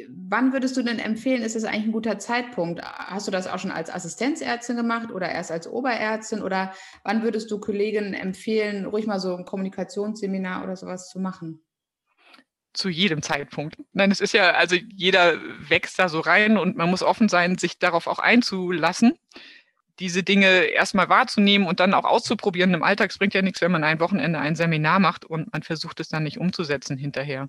Wann 0.09 0.53
würdest 0.53 0.77
du 0.77 0.83
denn 0.83 0.99
empfehlen, 0.99 1.43
ist 1.43 1.57
es 1.57 1.65
eigentlich 1.65 1.85
ein 1.85 1.93
guter 1.93 2.19
Zeitpunkt? 2.19 2.83
Hast 2.83 3.27
du 3.27 3.31
das 3.31 3.47
auch 3.47 3.59
schon 3.59 3.71
als 3.71 3.91
Assistenzärztin 3.91 4.77
gemacht 4.77 5.11
oder 5.11 5.31
erst 5.31 5.51
als 5.51 5.69
Oberärztin? 5.69 6.43
Oder 6.43 6.73
wann 7.05 7.23
würdest 7.23 7.51
du 7.51 7.61
Kolleginnen 7.61 8.15
empfehlen, 8.15 8.87
ruhig 8.87 9.07
mal 9.07 9.21
so 9.21 9.35
ein 9.37 9.45
Kommunikationsseminar 9.45 10.65
oder 10.65 10.77
sowas 10.77 11.09
zu 11.09 11.19
machen? 11.19 11.63
Zu 12.73 12.89
jedem 12.89 13.23
Zeitpunkt. 13.23 13.77
Nein, 13.93 14.11
es 14.11 14.21
ist 14.21 14.33
ja, 14.33 14.53
also 14.53 14.77
jeder 14.77 15.39
wächst 15.69 15.99
da 15.99 16.09
so 16.09 16.21
rein 16.21 16.57
und 16.57 16.77
man 16.77 16.91
muss 16.91 17.03
offen 17.03 17.29
sein, 17.29 17.59
sich 17.59 17.79
darauf 17.79 18.07
auch 18.07 18.19
einzulassen, 18.19 19.19
diese 19.99 20.23
Dinge 20.23 20.63
erstmal 20.65 21.09
wahrzunehmen 21.09 21.67
und 21.67 21.81
dann 21.81 21.95
auch 21.95 22.05
auszuprobieren. 22.05 22.73
Im 22.75 22.83
Alltag 22.83 23.13
bringt 23.19 23.35
ja 23.35 23.43
nichts, 23.43 23.61
wenn 23.61 23.73
man 23.73 23.85
ein 23.85 24.01
Wochenende 24.01 24.39
ein 24.39 24.57
Seminar 24.57 24.99
macht 24.99 25.25
und 25.25 25.53
man 25.53 25.63
versucht 25.63 26.01
es 26.01 26.09
dann 26.09 26.23
nicht 26.23 26.39
umzusetzen 26.39 26.97
hinterher. 26.97 27.49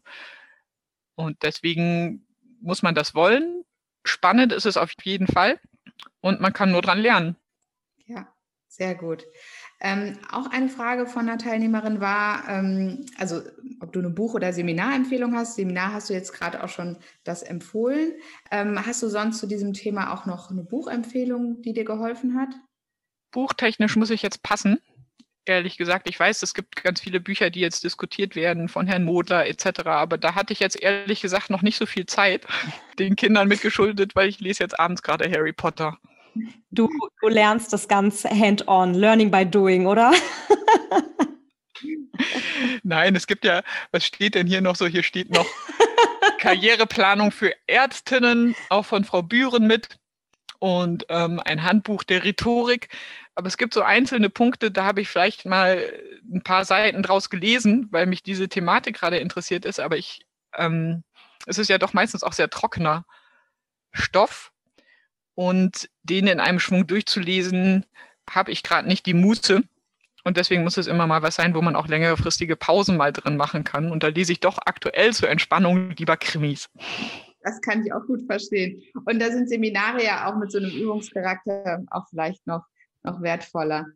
Und 1.15 1.43
deswegen 1.43 2.27
muss 2.61 2.81
man 2.81 2.95
das 2.95 3.15
wollen. 3.15 3.63
Spannend 4.03 4.51
ist 4.51 4.65
es 4.65 4.77
auf 4.77 4.91
jeden 5.03 5.27
Fall 5.27 5.59
und 6.19 6.41
man 6.41 6.53
kann 6.53 6.71
nur 6.71 6.81
dran 6.81 6.99
lernen. 6.99 7.37
Ja, 8.05 8.27
sehr 8.67 8.95
gut. 8.95 9.25
Ähm, 9.83 10.19
auch 10.31 10.45
eine 10.51 10.69
Frage 10.69 11.07
von 11.07 11.27
einer 11.27 11.39
Teilnehmerin 11.39 11.99
war, 11.99 12.47
ähm, 12.47 13.03
also 13.17 13.41
ob 13.79 13.91
du 13.91 13.99
eine 13.99 14.11
Buch- 14.11 14.35
oder 14.35 14.53
Seminarempfehlung 14.53 15.35
hast. 15.35 15.55
Seminar 15.55 15.91
hast 15.91 16.09
du 16.09 16.13
jetzt 16.13 16.33
gerade 16.33 16.63
auch 16.63 16.69
schon 16.69 16.97
das 17.23 17.41
empfohlen. 17.41 18.13
Ähm, 18.51 18.85
hast 18.85 19.01
du 19.01 19.07
sonst 19.07 19.39
zu 19.39 19.47
diesem 19.47 19.73
Thema 19.73 20.13
auch 20.13 20.27
noch 20.27 20.51
eine 20.51 20.63
Buchempfehlung, 20.63 21.63
die 21.63 21.73
dir 21.73 21.83
geholfen 21.83 22.39
hat? 22.39 22.49
Buchtechnisch 23.31 23.95
muss 23.95 24.11
ich 24.11 24.21
jetzt 24.21 24.43
passen. 24.43 24.79
Ehrlich 25.45 25.77
gesagt, 25.77 26.07
ich 26.07 26.19
weiß, 26.19 26.43
es 26.43 26.53
gibt 26.53 26.83
ganz 26.83 27.01
viele 27.01 27.19
Bücher, 27.19 27.49
die 27.49 27.61
jetzt 27.61 27.83
diskutiert 27.83 28.35
werden 28.35 28.69
von 28.69 28.85
Herrn 28.85 29.03
Modler 29.03 29.47
etc. 29.47 29.79
Aber 29.85 30.19
da 30.19 30.35
hatte 30.35 30.53
ich 30.53 30.59
jetzt 30.59 30.79
ehrlich 30.79 31.21
gesagt 31.21 31.49
noch 31.49 31.63
nicht 31.63 31.77
so 31.77 31.87
viel 31.87 32.05
Zeit, 32.05 32.45
den 32.99 33.15
Kindern 33.15 33.47
mitgeschuldet, 33.47 34.15
weil 34.15 34.29
ich 34.29 34.39
lese 34.39 34.61
jetzt 34.63 34.79
abends 34.79 35.01
gerade 35.01 35.27
Harry 35.31 35.53
Potter. 35.53 35.97
Du, 36.71 36.89
du 37.21 37.27
lernst 37.27 37.73
das 37.73 37.87
ganz 37.87 38.23
hand-on, 38.23 38.93
learning 38.93 39.31
by 39.31 39.45
doing, 39.45 39.87
oder? 39.87 40.13
Nein, 42.83 43.15
es 43.15 43.27
gibt 43.27 43.45
ja, 43.45 43.63
was 43.91 44.05
steht 44.05 44.35
denn 44.35 44.47
hier 44.47 44.61
noch 44.61 44.75
so? 44.75 44.87
Hier 44.87 45.03
steht 45.03 45.31
noch 45.31 45.45
Karriereplanung 46.39 47.31
für 47.31 47.53
Ärztinnen, 47.67 48.55
auch 48.69 48.85
von 48.85 49.03
Frau 49.03 49.21
Bühren 49.21 49.67
mit 49.67 49.99
und 50.59 51.05
ähm, 51.09 51.41
ein 51.43 51.63
Handbuch 51.63 52.03
der 52.03 52.23
Rhetorik. 52.23 52.89
Aber 53.35 53.47
es 53.47 53.57
gibt 53.57 53.73
so 53.73 53.81
einzelne 53.81 54.29
Punkte, 54.29 54.71
da 54.71 54.85
habe 54.85 55.01
ich 55.01 55.09
vielleicht 55.09 55.45
mal 55.45 55.91
ein 56.31 56.43
paar 56.43 56.65
Seiten 56.65 57.01
draus 57.01 57.29
gelesen, 57.29 57.87
weil 57.91 58.05
mich 58.05 58.23
diese 58.23 58.47
Thematik 58.47 58.97
gerade 58.97 59.17
interessiert 59.17 59.65
ist. 59.65 59.79
Aber 59.79 59.97
ich, 59.97 60.25
ähm, 60.55 61.03
es 61.47 61.57
ist 61.57 61.69
ja 61.69 61.77
doch 61.77 61.93
meistens 61.93 62.23
auch 62.23 62.33
sehr 62.33 62.49
trockener 62.49 63.05
Stoff 63.91 64.51
und 65.41 65.89
den 66.03 66.27
in 66.27 66.39
einem 66.39 66.59
Schwung 66.59 66.85
durchzulesen, 66.85 67.83
habe 68.29 68.51
ich 68.51 68.61
gerade 68.61 68.87
nicht 68.87 69.07
die 69.07 69.15
Muße. 69.15 69.63
Und 70.23 70.37
deswegen 70.37 70.63
muss 70.63 70.77
es 70.77 70.85
immer 70.85 71.07
mal 71.07 71.23
was 71.23 71.33
sein, 71.33 71.55
wo 71.55 71.63
man 71.63 71.75
auch 71.75 71.87
längerefristige 71.87 72.55
Pausen 72.55 72.95
mal 72.95 73.11
drin 73.11 73.37
machen 73.37 73.63
kann. 73.63 73.91
Und 73.91 74.03
da 74.03 74.09
lese 74.09 74.33
ich 74.33 74.39
doch 74.39 74.59
aktuell 74.63 75.13
zur 75.13 75.29
Entspannung 75.29 75.95
lieber 75.97 76.15
Krimis. 76.15 76.69
Das 77.41 77.59
kann 77.61 77.83
ich 77.83 77.91
auch 77.91 78.05
gut 78.05 78.21
verstehen. 78.27 78.83
Und 79.05 79.19
da 79.19 79.31
sind 79.31 79.49
Seminare 79.49 80.05
ja 80.05 80.29
auch 80.29 80.37
mit 80.37 80.51
so 80.51 80.59
einem 80.59 80.69
Übungscharakter 80.69 81.81
auch 81.89 82.07
vielleicht 82.11 82.45
noch, 82.45 82.65
noch 83.01 83.19
wertvoller. 83.23 83.87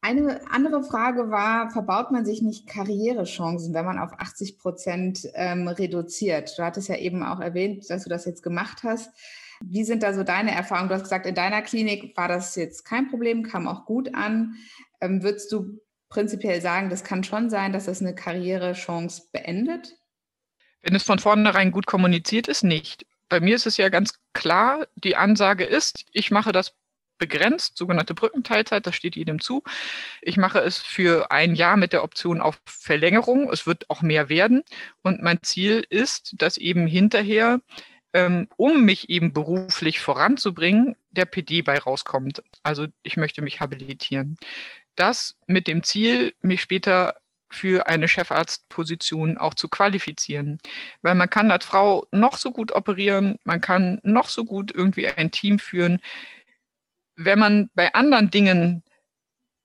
Eine 0.00 0.40
andere 0.50 0.82
Frage 0.82 1.30
war, 1.30 1.70
verbaut 1.70 2.10
man 2.10 2.24
sich 2.24 2.42
nicht 2.42 2.66
Karrierechancen, 2.66 3.72
wenn 3.72 3.84
man 3.84 4.00
auf 4.00 4.10
80 4.18 4.58
Prozent 4.58 5.28
ähm, 5.34 5.68
reduziert? 5.68 6.58
Du 6.58 6.64
hattest 6.64 6.88
ja 6.88 6.96
eben 6.96 7.22
auch 7.22 7.38
erwähnt, 7.38 7.88
dass 7.88 8.02
du 8.02 8.10
das 8.10 8.24
jetzt 8.24 8.42
gemacht 8.42 8.82
hast. 8.82 9.12
Wie 9.64 9.84
sind 9.84 10.02
da 10.02 10.14
so 10.14 10.22
deine 10.22 10.52
Erfahrungen? 10.52 10.88
Du 10.88 10.94
hast 10.94 11.04
gesagt, 11.04 11.26
in 11.26 11.34
deiner 11.34 11.62
Klinik 11.62 12.16
war 12.16 12.28
das 12.28 12.56
jetzt 12.56 12.84
kein 12.84 13.08
Problem, 13.08 13.42
kam 13.42 13.68
auch 13.68 13.84
gut 13.84 14.14
an. 14.14 14.56
Ähm, 15.00 15.22
würdest 15.22 15.50
du 15.52 15.80
prinzipiell 16.08 16.60
sagen, 16.60 16.90
das 16.90 17.04
kann 17.04 17.24
schon 17.24 17.50
sein, 17.50 17.72
dass 17.72 17.86
das 17.86 18.00
eine 18.00 18.14
Karrierechance 18.14 19.28
beendet? 19.32 19.96
Wenn 20.82 20.94
es 20.94 21.04
von 21.04 21.18
vornherein 21.18 21.70
gut 21.70 21.86
kommuniziert 21.86 22.48
ist, 22.48 22.64
nicht. 22.64 23.06
Bei 23.28 23.40
mir 23.40 23.56
ist 23.56 23.66
es 23.66 23.76
ja 23.76 23.88
ganz 23.88 24.18
klar, 24.34 24.86
die 24.96 25.16
Ansage 25.16 25.64
ist, 25.64 26.04
ich 26.12 26.30
mache 26.30 26.52
das 26.52 26.74
begrenzt, 27.22 27.78
sogenannte 27.78 28.14
Brückenteilzeit, 28.14 28.84
das 28.84 28.96
steht 28.96 29.14
jedem 29.14 29.40
zu. 29.40 29.62
Ich 30.20 30.36
mache 30.36 30.58
es 30.58 30.78
für 30.78 31.30
ein 31.30 31.54
Jahr 31.54 31.76
mit 31.76 31.92
der 31.92 32.02
Option 32.02 32.40
auf 32.40 32.60
Verlängerung. 32.66 33.48
Es 33.52 33.64
wird 33.64 33.88
auch 33.88 34.02
mehr 34.02 34.28
werden. 34.28 34.64
Und 35.02 35.22
mein 35.22 35.40
Ziel 35.42 35.86
ist, 35.88 36.34
dass 36.38 36.56
eben 36.56 36.88
hinterher 36.88 37.60
ähm, 38.12 38.48
um 38.56 38.84
mich 38.84 39.08
eben 39.10 39.32
beruflich 39.32 40.00
voranzubringen, 40.00 40.96
der 41.10 41.24
PD 41.24 41.62
bei 41.62 41.78
rauskommt. 41.78 42.42
Also 42.62 42.86
ich 43.02 43.16
möchte 43.16 43.42
mich 43.42 43.60
habilitieren. 43.60 44.36
Das 44.96 45.36
mit 45.46 45.66
dem 45.66 45.82
Ziel, 45.82 46.34
mich 46.42 46.60
später 46.60 47.16
für 47.50 47.86
eine 47.86 48.08
Chefarztposition 48.08 49.38
auch 49.38 49.54
zu 49.54 49.68
qualifizieren. 49.68 50.58
Weil 51.02 51.14
man 51.14 51.30
kann 51.30 51.50
als 51.50 51.64
Frau 51.66 52.06
noch 52.10 52.36
so 52.38 52.50
gut 52.50 52.72
operieren, 52.72 53.38
man 53.44 53.60
kann 53.60 54.00
noch 54.02 54.28
so 54.28 54.44
gut 54.44 54.72
irgendwie 54.74 55.08
ein 55.08 55.30
Team 55.30 55.58
führen. 55.58 56.00
Wenn 57.16 57.38
man 57.38 57.70
bei 57.74 57.94
anderen 57.94 58.30
Dingen 58.30 58.82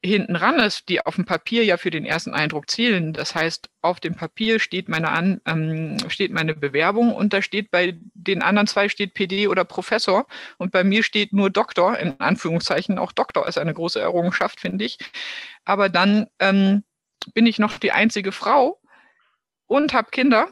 hinten 0.04 0.36
ran 0.36 0.60
ist, 0.60 0.90
die 0.90 1.06
auf 1.06 1.16
dem 1.16 1.26
Papier 1.26 1.66
ja 1.66 1.78
für 1.78 1.90
den 1.90 2.06
ersten 2.06 2.34
Eindruck 2.34 2.70
zählen. 2.70 3.14
Das 3.14 3.34
heißt, 3.34 3.70
auf 3.82 4.00
dem 4.00 4.16
Papier 4.16 4.60
steht 4.60 4.90
meine, 4.90 5.10
An 5.10 5.42
ähm, 5.46 5.98
steht 6.10 6.32
meine 6.32 6.54
Bewerbung 6.54 7.14
und 7.14 7.34
da 7.34 7.42
steht 7.42 7.72
bei 7.72 7.98
den 8.14 8.42
anderen 8.42 8.68
zwei 8.68 8.90
steht 8.90 9.16
PD 9.16 9.48
oder 9.48 9.66
Professor 9.66 10.28
und 10.58 10.72
bei 10.72 10.84
mir 10.84 11.04
steht 11.04 11.34
nur 11.34 11.50
Doktor, 11.50 11.98
in 11.98 12.20
Anführungszeichen. 12.20 13.00
Auch 13.00 13.12
Doktor 13.12 13.48
ist 13.48 13.58
eine 13.58 13.74
große 13.74 14.00
Errungenschaft, 14.00 14.60
finde 14.60 14.86
ich. 14.86 15.00
Aber 15.66 15.90
dann 15.90 16.28
ähm, 16.40 16.84
bin 17.34 17.48
ich 17.48 17.58
noch 17.58 17.80
die 17.80 17.92
einzige 17.92 18.32
Frau 18.32 18.80
und 19.66 19.94
habe 19.94 20.12
Kinder. 20.12 20.50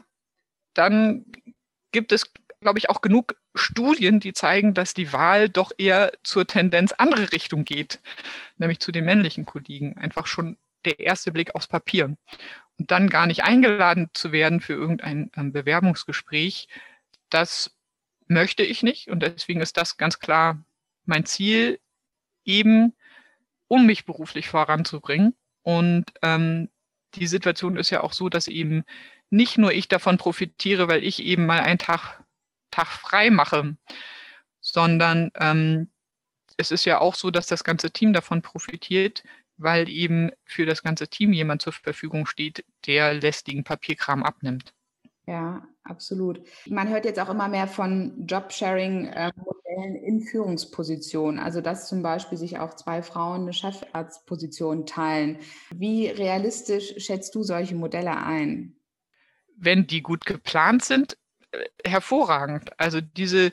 Dann 0.74 1.24
gibt 1.92 2.12
es, 2.12 2.32
glaube 2.60 2.78
ich, 2.78 2.90
auch 2.90 3.00
genug 3.00 3.36
Studien, 3.56 4.20
die 4.20 4.32
zeigen, 4.32 4.74
dass 4.74 4.94
die 4.94 5.12
Wahl 5.12 5.48
doch 5.48 5.72
eher 5.78 6.12
zur 6.22 6.46
Tendenz 6.46 6.92
andere 6.92 7.32
Richtung 7.32 7.64
geht, 7.64 8.00
nämlich 8.58 8.80
zu 8.80 8.92
den 8.92 9.04
männlichen 9.04 9.46
Kollegen. 9.46 9.96
Einfach 9.98 10.26
schon 10.26 10.56
der 10.84 11.00
erste 11.00 11.32
Blick 11.32 11.54
aufs 11.54 11.66
Papier. 11.66 12.16
Und 12.78 12.90
dann 12.90 13.08
gar 13.08 13.26
nicht 13.26 13.42
eingeladen 13.44 14.10
zu 14.12 14.32
werden 14.32 14.60
für 14.60 14.74
irgendein 14.74 15.30
ähm, 15.36 15.52
Bewerbungsgespräch, 15.52 16.68
das 17.30 17.74
möchte 18.28 18.62
ich 18.62 18.82
nicht. 18.82 19.08
Und 19.08 19.20
deswegen 19.20 19.60
ist 19.60 19.76
das 19.76 19.96
ganz 19.96 20.18
klar 20.18 20.62
mein 21.04 21.24
Ziel, 21.24 21.80
eben 22.44 22.94
um 23.68 23.86
mich 23.86 24.04
beruflich 24.04 24.48
voranzubringen. 24.48 25.34
Und 25.62 26.12
ähm, 26.22 26.68
die 27.14 27.26
Situation 27.26 27.76
ist 27.76 27.90
ja 27.90 28.02
auch 28.02 28.12
so, 28.12 28.28
dass 28.28 28.46
eben 28.46 28.84
nicht 29.30 29.58
nur 29.58 29.72
ich 29.72 29.88
davon 29.88 30.18
profitiere, 30.18 30.88
weil 30.88 31.02
ich 31.02 31.22
eben 31.22 31.46
mal 31.46 31.60
einen 31.60 31.78
Tag 31.78 32.22
Tag 32.76 32.88
frei 32.88 33.30
mache, 33.30 33.76
sondern 34.60 35.30
ähm, 35.36 35.90
es 36.58 36.70
ist 36.70 36.84
ja 36.84 37.00
auch 37.00 37.14
so, 37.14 37.30
dass 37.30 37.46
das 37.46 37.64
ganze 37.64 37.90
Team 37.90 38.12
davon 38.12 38.42
profitiert, 38.42 39.22
weil 39.56 39.88
eben 39.88 40.30
für 40.44 40.66
das 40.66 40.82
ganze 40.82 41.08
Team 41.08 41.32
jemand 41.32 41.62
zur 41.62 41.72
Verfügung 41.72 42.26
steht, 42.26 42.64
der 42.86 43.14
lästigen 43.14 43.64
Papierkram 43.64 44.22
abnimmt. 44.22 44.74
Ja, 45.26 45.66
absolut. 45.82 46.40
Man 46.66 46.88
hört 46.88 47.04
jetzt 47.04 47.18
auch 47.18 47.30
immer 47.30 47.48
mehr 47.48 47.66
von 47.66 48.26
Jobsharing-Modellen 48.26 49.96
in 49.96 50.20
Führungspositionen. 50.20 51.40
Also, 51.40 51.60
dass 51.60 51.88
zum 51.88 52.02
Beispiel 52.02 52.38
sich 52.38 52.58
auch 52.58 52.74
zwei 52.74 53.02
Frauen 53.02 53.42
eine 53.42 53.52
Chefarztposition 53.52 54.86
teilen. 54.86 55.38
Wie 55.74 56.06
realistisch 56.06 56.94
schätzt 56.98 57.34
du 57.34 57.42
solche 57.42 57.74
Modelle 57.74 58.16
ein? 58.18 58.76
Wenn 59.56 59.86
die 59.86 60.02
gut 60.02 60.26
geplant 60.26 60.84
sind, 60.84 61.16
hervorragend. 61.84 62.78
Also 62.78 63.00
diese, 63.00 63.52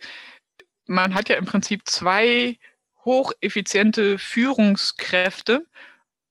man 0.88 1.14
hat 1.14 1.30
ja 1.30 1.36
im 1.36 1.46
Prinzip 1.46 1.88
zwei 1.88 2.58
hocheffiziente 3.06 4.18
Führungskräfte. 4.18 5.66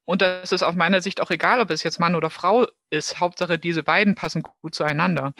Und 0.04 0.20
das 0.20 0.52
ist 0.52 0.62
aus 0.62 0.74
meiner 0.74 1.00
Sicht 1.00 1.20
auch 1.20 1.30
egal, 1.30 1.60
ob 1.60 1.70
es 1.70 1.82
jetzt 1.84 2.00
Mann 2.00 2.14
oder 2.14 2.30
Frau 2.30 2.66
ist. 2.90 3.20
Hauptsache, 3.20 3.58
diese 3.58 3.82
beiden 3.82 4.14
passen 4.14 4.42
gut 4.42 4.74
zueinander. 4.74 5.32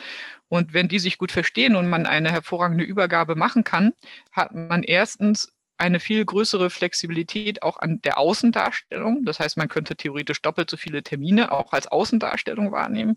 Und 0.49 0.73
wenn 0.73 0.88
die 0.88 0.99
sich 0.99 1.18
gut 1.18 1.33
verstehen 1.33 1.75
und 1.77 1.88
man 1.88 2.07
eine 2.07 2.31
hervorragende 2.31 2.85
Übergabe 2.85 3.35
machen 3.35 3.64
kann, 3.64 3.92
hat 4.31 4.55
man 4.55 4.83
erstens 4.83 5.53
eine 5.79 5.99
viel 5.99 6.25
größere 6.25 6.71
Flexibilität 6.71 7.62
auch 7.62 7.79
an 7.79 8.01
der 8.03 8.18
Außendarstellung. 8.18 9.25
Das 9.25 9.40
heißt, 9.40 9.57
man 9.57 9.68
könnte 9.68 9.97
theoretisch 9.97 10.40
doppelt 10.40 10.71
so 10.71 10.77
viele 10.77 11.03
Termine 11.03 11.51
auch 11.51 11.73
als 11.73 11.88
Außendarstellung 11.88 12.71
wahrnehmen. 12.71 13.16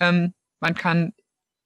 Ähm, 0.00 0.32
man 0.60 0.74
kann 0.74 1.12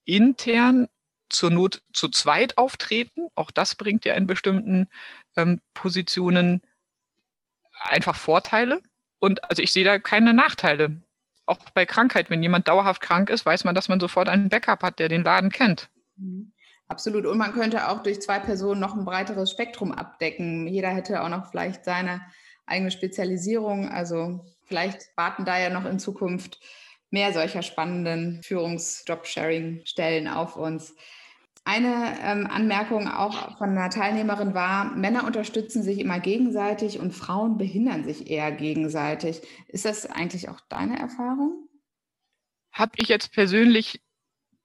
intern 0.05 0.89
zur 1.29 1.51
Not 1.51 1.83
zu 1.93 2.09
zweit 2.09 2.59
auftreten. 2.59 3.29
Auch 3.35 3.51
das 3.51 3.75
bringt 3.75 4.05
ja 4.05 4.15
in 4.15 4.27
bestimmten 4.27 4.89
ähm, 5.37 5.61
Positionen 5.73 6.63
einfach 7.81 8.17
Vorteile. 8.17 8.81
Und 9.19 9.43
also 9.51 9.63
ich 9.63 9.73
sehe 9.73 9.85
da 9.85 9.99
keine 9.99 10.35
Nachteile. 10.35 11.03
Auch 11.47 11.59
bei 11.75 11.87
Krankheit, 11.87 12.31
wenn 12.31 12.43
jemand 12.43 12.69
dauerhaft 12.69 13.03
krank 13.03 13.31
ist, 13.31 13.45
weiß 13.45 13.65
man, 13.65 13.75
dass 13.75 13.89
man 13.89 14.01
sofort 14.01 14.29
einen 14.29 14.49
Backup 14.49 14.83
hat, 14.83 14.99
der 14.99 15.09
den 15.09 15.25
Laden 15.25 15.51
kennt. 15.51 15.91
Mhm. 16.17 16.53
Absolut. 16.87 17.25
Und 17.25 17.39
man 17.39 17.53
könnte 17.53 17.89
auch 17.89 18.03
durch 18.03 18.21
zwei 18.21 18.39
Personen 18.39 18.81
noch 18.81 18.95
ein 18.95 19.07
breiteres 19.07 19.51
Spektrum 19.51 19.91
abdecken. 19.91 20.67
Jeder 20.67 20.91
hätte 20.91 21.23
auch 21.23 21.31
noch 21.31 21.51
vielleicht 21.51 21.85
seine 21.85 22.21
eigene 22.67 22.91
Spezialisierung. 22.91 23.89
Also 23.89 24.45
vielleicht 24.65 25.17
warten 25.17 25.45
da 25.45 25.59
ja 25.59 25.71
noch 25.71 25.87
in 25.87 25.99
Zukunft 25.99 26.61
mehr 27.15 27.33
solcher 27.33 27.63
spannenden 27.63 28.43
Führungs-Job-Sharing-Stellen 28.43 30.27
auf 30.29 30.57
uns. 30.57 30.95
Eine 31.65 32.19
ähm, 32.21 32.47
Anmerkung 32.47 33.09
auch 33.09 33.57
von 33.57 33.71
einer 33.71 33.89
Teilnehmerin 33.89 34.53
war, 34.53 34.95
Männer 34.97 35.25
unterstützen 35.25 35.83
sich 35.83 36.01
immer 36.01 36.19
gegenseitig 36.19 36.99
und 36.99 37.13
Frauen 37.13 37.57
behindern 37.57 38.05
sich 38.05 38.31
eher 38.31 38.51
gegenseitig. 38.53 39.41
Ist 39.69 39.87
das 39.87 40.05
eigentlich 40.05 40.49
auch 40.49 40.61
deine 40.69 40.99
Erfahrung? 40.99 41.69
Habe 42.73 42.93
ich 42.97 43.09
jetzt 43.09 43.33
persönlich 43.33 44.03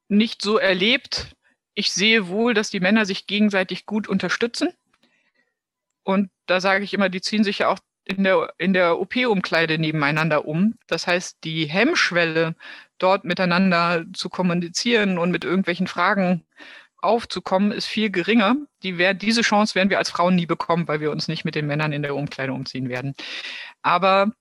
nicht 0.09 0.41
so 0.41 0.57
erlebt. 0.57 1.38
Ich 1.75 1.93
sehe 1.93 2.29
wohl, 2.29 2.55
dass 2.55 2.71
die 2.71 2.79
Männer 2.79 3.05
sich 3.05 3.27
gegenseitig 3.27 3.85
gut 3.85 4.07
unterstützen. 4.09 4.73
Und 6.03 6.31
da 6.47 6.59
sage 6.59 6.83
ich 6.83 6.95
immer, 6.95 7.09
die 7.09 7.21
ziehen 7.21 7.43
sich 7.43 7.59
ja 7.59 7.69
auch 7.69 7.79
in 8.10 8.24
der, 8.24 8.54
in 8.58 8.74
der 8.74 9.00
OP-Umkleide 9.00 9.78
nebeneinander 9.78 10.45
um. 10.45 10.76
Das 10.88 11.06
heißt, 11.06 11.38
die 11.43 11.65
Hemmschwelle, 11.65 12.56
dort 12.98 13.24
miteinander 13.24 14.04
zu 14.13 14.30
kommunizieren 14.30 15.19
und 15.19 15.32
mit 15.32 15.43
irgendwelchen 15.43 15.88
Fragen 15.88 16.43
aufzukommen, 16.98 17.72
ist 17.72 17.86
viel 17.86 18.10
geringer. 18.10 18.56
Die 18.82 18.98
wär, 18.98 19.13
diese 19.13 19.41
Chance 19.41 19.76
werden 19.76 19.91
wir 19.91 20.00
als 20.00 20.10
Frauen 20.10 20.36
nie 20.36 20.48
bekommen, 20.48 20.88
weil 20.88 21.02
wir 21.02 21.12
uns 21.12 21.28
nicht 21.28 21.45
mit 21.45 21.54
den 21.54 21.67
Männern 21.67 21.93
in 21.93 22.02
der 22.02 22.15
Umkleide 22.15 22.52
umziehen 22.52 22.89
werden. 22.89 23.13
Aber 23.84 24.32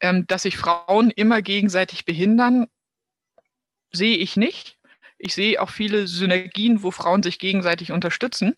ähm, 0.00 0.26
dass 0.26 0.42
sich 0.42 0.58
Frauen 0.58 1.10
immer 1.10 1.40
gegenseitig 1.40 2.04
behindern, 2.04 2.66
sehe 3.90 4.18
ich 4.18 4.36
nicht. 4.36 4.78
Ich 5.16 5.34
sehe 5.34 5.60
auch 5.60 5.70
viele 5.70 6.06
Synergien, 6.06 6.82
wo 6.82 6.90
Frauen 6.90 7.22
sich 7.22 7.38
gegenseitig 7.38 7.90
unterstützen. 7.90 8.54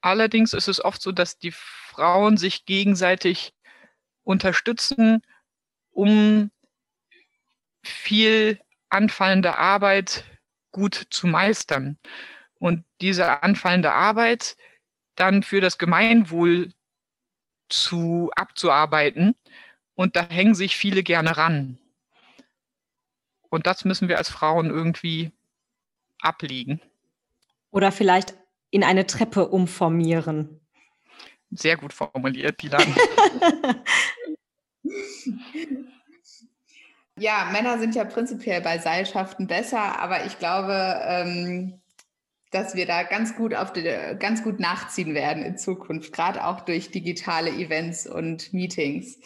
Allerdings 0.00 0.52
ist 0.52 0.68
es 0.68 0.82
oft 0.82 1.02
so, 1.02 1.10
dass 1.10 1.38
die 1.38 1.52
Frauen 1.98 2.36
sich 2.36 2.64
gegenseitig 2.64 3.52
unterstützen, 4.22 5.20
um 5.90 6.52
viel 7.82 8.60
anfallende 8.88 9.58
Arbeit 9.58 10.22
gut 10.70 11.08
zu 11.10 11.26
meistern. 11.26 11.98
Und 12.60 12.84
diese 13.00 13.42
anfallende 13.42 13.92
Arbeit 13.92 14.56
dann 15.16 15.42
für 15.42 15.60
das 15.60 15.76
Gemeinwohl 15.76 16.72
zu 17.68 18.30
abzuarbeiten. 18.36 19.34
Und 19.96 20.14
da 20.14 20.28
hängen 20.28 20.54
sich 20.54 20.76
viele 20.76 21.02
gerne 21.02 21.36
ran. 21.36 21.80
Und 23.50 23.66
das 23.66 23.84
müssen 23.84 24.08
wir 24.08 24.18
als 24.18 24.28
Frauen 24.28 24.70
irgendwie 24.70 25.32
ablegen. 26.20 26.80
Oder 27.72 27.90
vielleicht 27.90 28.34
in 28.70 28.84
eine 28.84 29.04
Treppe 29.08 29.48
umformieren. 29.48 30.60
Sehr 31.50 31.76
gut 31.76 31.92
formuliert, 31.92 32.62
Dilan. 32.62 32.94
Ja, 37.20 37.48
Männer 37.52 37.78
sind 37.78 37.96
ja 37.96 38.04
prinzipiell 38.04 38.60
bei 38.60 38.78
Seilschaften 38.78 39.48
besser, 39.48 40.00
aber 40.00 40.24
ich 40.26 40.38
glaube, 40.38 41.00
ähm, 41.04 41.80
dass 42.52 42.76
wir 42.76 42.86
da 42.86 43.02
ganz 43.02 43.34
gut 43.34 43.54
auf 43.54 43.72
die, 43.72 43.82
ganz 44.18 44.44
gut 44.44 44.60
nachziehen 44.60 45.14
werden 45.14 45.42
in 45.42 45.58
Zukunft, 45.58 46.12
gerade 46.12 46.44
auch 46.44 46.60
durch 46.60 46.90
digitale 46.92 47.50
Events 47.50 48.06
und 48.06 48.52
Meetings. 48.52 49.18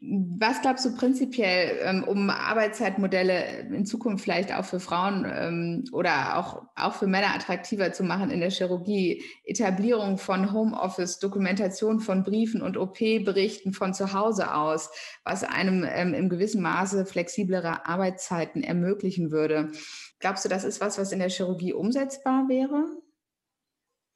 Was 0.00 0.62
glaubst 0.62 0.84
du 0.84 0.94
prinzipiell, 0.94 1.80
ähm, 1.82 2.04
um 2.04 2.30
Arbeitszeitmodelle 2.30 3.62
in 3.74 3.84
Zukunft 3.84 4.22
vielleicht 4.22 4.54
auch 4.54 4.64
für 4.64 4.78
Frauen 4.78 5.26
ähm, 5.28 5.84
oder 5.90 6.38
auch, 6.38 6.62
auch 6.76 6.94
für 6.94 7.08
Männer 7.08 7.34
attraktiver 7.34 7.92
zu 7.92 8.04
machen 8.04 8.30
in 8.30 8.38
der 8.38 8.50
Chirurgie? 8.50 9.24
Etablierung 9.44 10.16
von 10.16 10.52
Homeoffice, 10.52 11.18
Dokumentation 11.18 11.98
von 11.98 12.22
Briefen 12.22 12.62
und 12.62 12.76
OP-Berichten 12.76 13.72
von 13.72 13.92
zu 13.92 14.12
Hause 14.12 14.54
aus, 14.54 14.88
was 15.24 15.42
einem 15.42 15.84
ähm, 15.88 16.14
im 16.14 16.28
gewissen 16.28 16.62
Maße 16.62 17.04
flexiblere 17.04 17.84
Arbeitszeiten 17.86 18.62
ermöglichen 18.62 19.32
würde. 19.32 19.72
Glaubst 20.20 20.44
du, 20.44 20.48
das 20.48 20.62
ist 20.62 20.80
was, 20.80 20.98
was 20.98 21.10
in 21.10 21.18
der 21.18 21.30
Chirurgie 21.30 21.72
umsetzbar 21.72 22.48
wäre? 22.48 22.86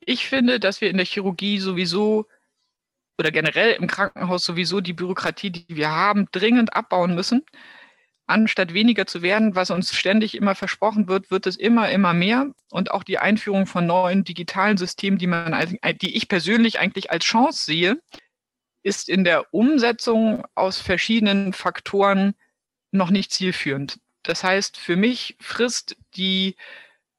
Ich 0.05 0.29
finde, 0.29 0.61
dass 0.61 0.81
wir 0.81 0.91
in 0.91 0.97
der 0.97 1.07
Chirurgie 1.07 1.59
sowieso 1.59 2.27
oder 3.23 3.31
generell 3.31 3.75
im 3.75 3.87
Krankenhaus 3.87 4.45
sowieso 4.45 4.81
die 4.81 4.95
Bürokratie, 4.95 5.51
die 5.51 5.77
wir 5.77 5.93
haben, 5.93 6.27
dringend 6.33 6.75
abbauen 6.75 7.15
müssen. 7.15 7.45
Anstatt 8.27 8.75
weniger 8.75 9.07
zu 9.07 9.23
werden, 9.23 9.55
was 9.55 9.71
uns 9.71 9.95
ständig 9.95 10.35
immer 10.35 10.57
versprochen 10.57 11.07
wird, 11.07 11.31
wird 11.31 11.47
es 11.47 11.55
immer, 11.55 11.89
immer 11.91 12.15
mehr. 12.15 12.51
Und 12.71 12.91
auch 12.91 13.05
die 13.05 13.19
Einführung 13.19 13.67
von 13.67 13.87
neuen 13.87 14.25
digitalen 14.25 14.77
Systemen, 14.77 15.19
die, 15.19 15.29
man, 15.29 15.79
die 16.01 16.17
ich 16.17 16.27
persönlich 16.27 16.81
eigentlich 16.81 17.13
als 17.13 17.25
Chance 17.25 17.65
sehe, 17.65 18.03
ist 18.83 19.09
in 19.09 19.23
der 19.23 19.55
Umsetzung 19.55 20.45
aus 20.57 20.81
verschiedenen 20.81 21.53
Faktoren 21.53 22.35
noch 22.91 23.11
nicht 23.11 23.31
zielführend. 23.31 24.01
Das 24.25 24.43
heißt, 24.43 24.77
für 24.77 24.97
mich 24.97 25.37
frisst 25.39 25.97
die 26.17 26.57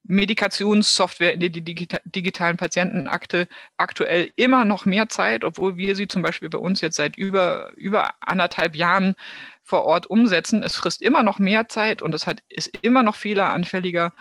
Medikationssoftware 0.03 1.33
in 1.33 1.39
der 1.39 1.49
digitalen 1.49 2.57
Patientenakte 2.57 3.47
aktuell 3.77 4.31
immer 4.35 4.65
noch 4.65 4.85
mehr 4.85 5.07
Zeit, 5.07 5.43
obwohl 5.45 5.77
wir 5.77 5.95
sie 5.95 6.07
zum 6.07 6.21
Beispiel 6.21 6.49
bei 6.49 6.57
uns 6.57 6.81
jetzt 6.81 6.97
seit 6.97 7.15
über, 7.17 7.71
über 7.75 8.13
anderthalb 8.19 8.75
Jahren 8.75 9.15
vor 9.63 9.85
Ort 9.85 10.07
umsetzen. 10.07 10.61
Es 10.61 10.75
frisst 10.75 11.01
immer 11.01 11.23
noch 11.23 11.39
mehr 11.39 11.69
Zeit 11.69 12.01
und 12.01 12.13
es 12.13 12.27
hat, 12.27 12.43
ist 12.49 12.77
immer 12.81 13.01
noch 13.01 13.15
fehleranfälliger 13.15 14.13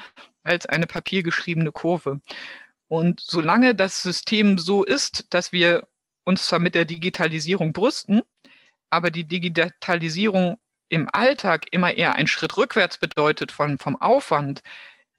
als 0.45 0.66
eine 0.66 0.87
papiergeschriebene 0.87 1.73
Kurve. 1.73 2.21
Und 2.87 3.21
solange 3.21 3.75
das 3.75 4.03
System 4.03 4.59
so 4.59 4.85
ist, 4.85 5.27
dass 5.31 5.51
wir 5.51 5.88
uns 6.25 6.47
zwar 6.47 6.61
mit 6.61 6.77
der 6.77 6.85
Digitalisierung 6.85 7.73
brüsten, 7.73 8.23
aber 8.90 9.11
die 9.11 9.25
Digitalisierung 9.25 10.59
im 10.88 11.09
Alltag 11.11 11.66
immer 11.71 11.95
eher 11.95 12.14
einen 12.14 12.29
Schritt 12.29 12.57
rückwärts 12.57 12.99
bedeutet 12.99 13.51
von, 13.51 13.79
vom 13.79 13.97
Aufwand, 14.01 14.62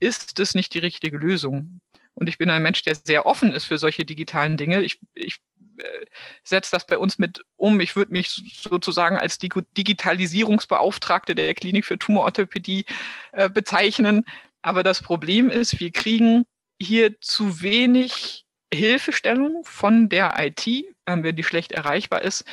ist 0.03 0.39
es 0.39 0.55
nicht 0.55 0.73
die 0.73 0.79
richtige 0.79 1.17
Lösung. 1.17 1.81
Und 2.15 2.29
ich 2.29 2.37
bin 2.37 2.49
ein 2.49 2.61
Mensch, 2.61 2.83
der 2.83 2.95
sehr 2.95 3.25
offen 3.25 3.51
ist 3.51 3.65
für 3.65 3.77
solche 3.77 4.05
digitalen 4.05 4.57
Dinge. 4.57 4.81
Ich, 4.81 4.99
ich 5.15 5.39
äh, 5.77 6.05
setze 6.43 6.71
das 6.71 6.85
bei 6.85 6.97
uns 6.97 7.17
mit 7.17 7.43
um. 7.55 7.79
Ich 7.79 7.95
würde 7.95 8.11
mich 8.11 8.29
sozusagen 8.29 9.17
als 9.17 9.39
Digitalisierungsbeauftragte 9.39 11.33
der 11.33 11.53
Klinik 11.55 11.85
für 11.85 11.97
Tumororthopädie 11.97 12.85
äh, 13.31 13.49
bezeichnen. 13.49 14.25
Aber 14.61 14.83
das 14.83 15.01
Problem 15.01 15.49
ist, 15.49 15.79
wir 15.79 15.91
kriegen 15.91 16.45
hier 16.79 17.19
zu 17.19 17.61
wenig 17.61 18.45
Hilfestellung 18.73 19.63
von 19.65 20.09
der 20.09 20.35
IT, 20.37 20.67
wenn 21.05 21.35
die 21.35 21.43
schlecht 21.43 21.71
erreichbar 21.71 22.21
ist, 22.21 22.43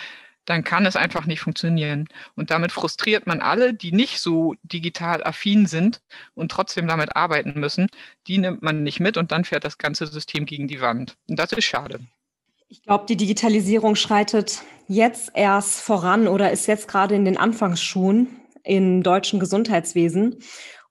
dann 0.51 0.65
kann 0.65 0.85
es 0.85 0.97
einfach 0.97 1.27
nicht 1.27 1.41
funktionieren. 1.41 2.09
Und 2.35 2.51
damit 2.51 2.73
frustriert 2.73 3.27
man 3.27 3.41
alle, 3.41 3.73
die 3.73 3.93
nicht 3.93 4.19
so 4.21 4.55
digital 4.65 5.23
affin 5.23 5.67
sind 5.67 6.03
und 6.35 6.51
trotzdem 6.51 6.89
damit 6.89 7.15
arbeiten 7.15 7.59
müssen. 7.59 7.87
Die 8.27 8.37
nimmt 8.37 8.61
man 8.61 8.83
nicht 8.83 8.99
mit 8.99 9.17
und 9.17 9.31
dann 9.31 9.45
fährt 9.45 9.65
das 9.65 9.79
ganze 9.79 10.09
System 10.09 10.47
gegen 10.47 10.67
die 10.67 10.81
Wand. 10.81 11.17
Und 11.29 11.39
das 11.39 11.53
ist 11.53 11.65
schade. 11.65 12.01
Ich 12.69 12.83
glaube, 12.83 13.07
die 13.09 13.17
Digitalisierung 13.17 13.95
schreitet 13.95 14.63
jetzt 14.89 15.31
erst 15.35 15.81
voran 15.81 16.27
oder 16.27 16.51
ist 16.51 16.67
jetzt 16.67 16.89
gerade 16.89 17.15
in 17.15 17.25
den 17.25 17.37
Anfangsschuhen 17.37 18.29
im 18.65 19.05
deutschen 19.05 19.39
Gesundheitswesen. 19.39 20.43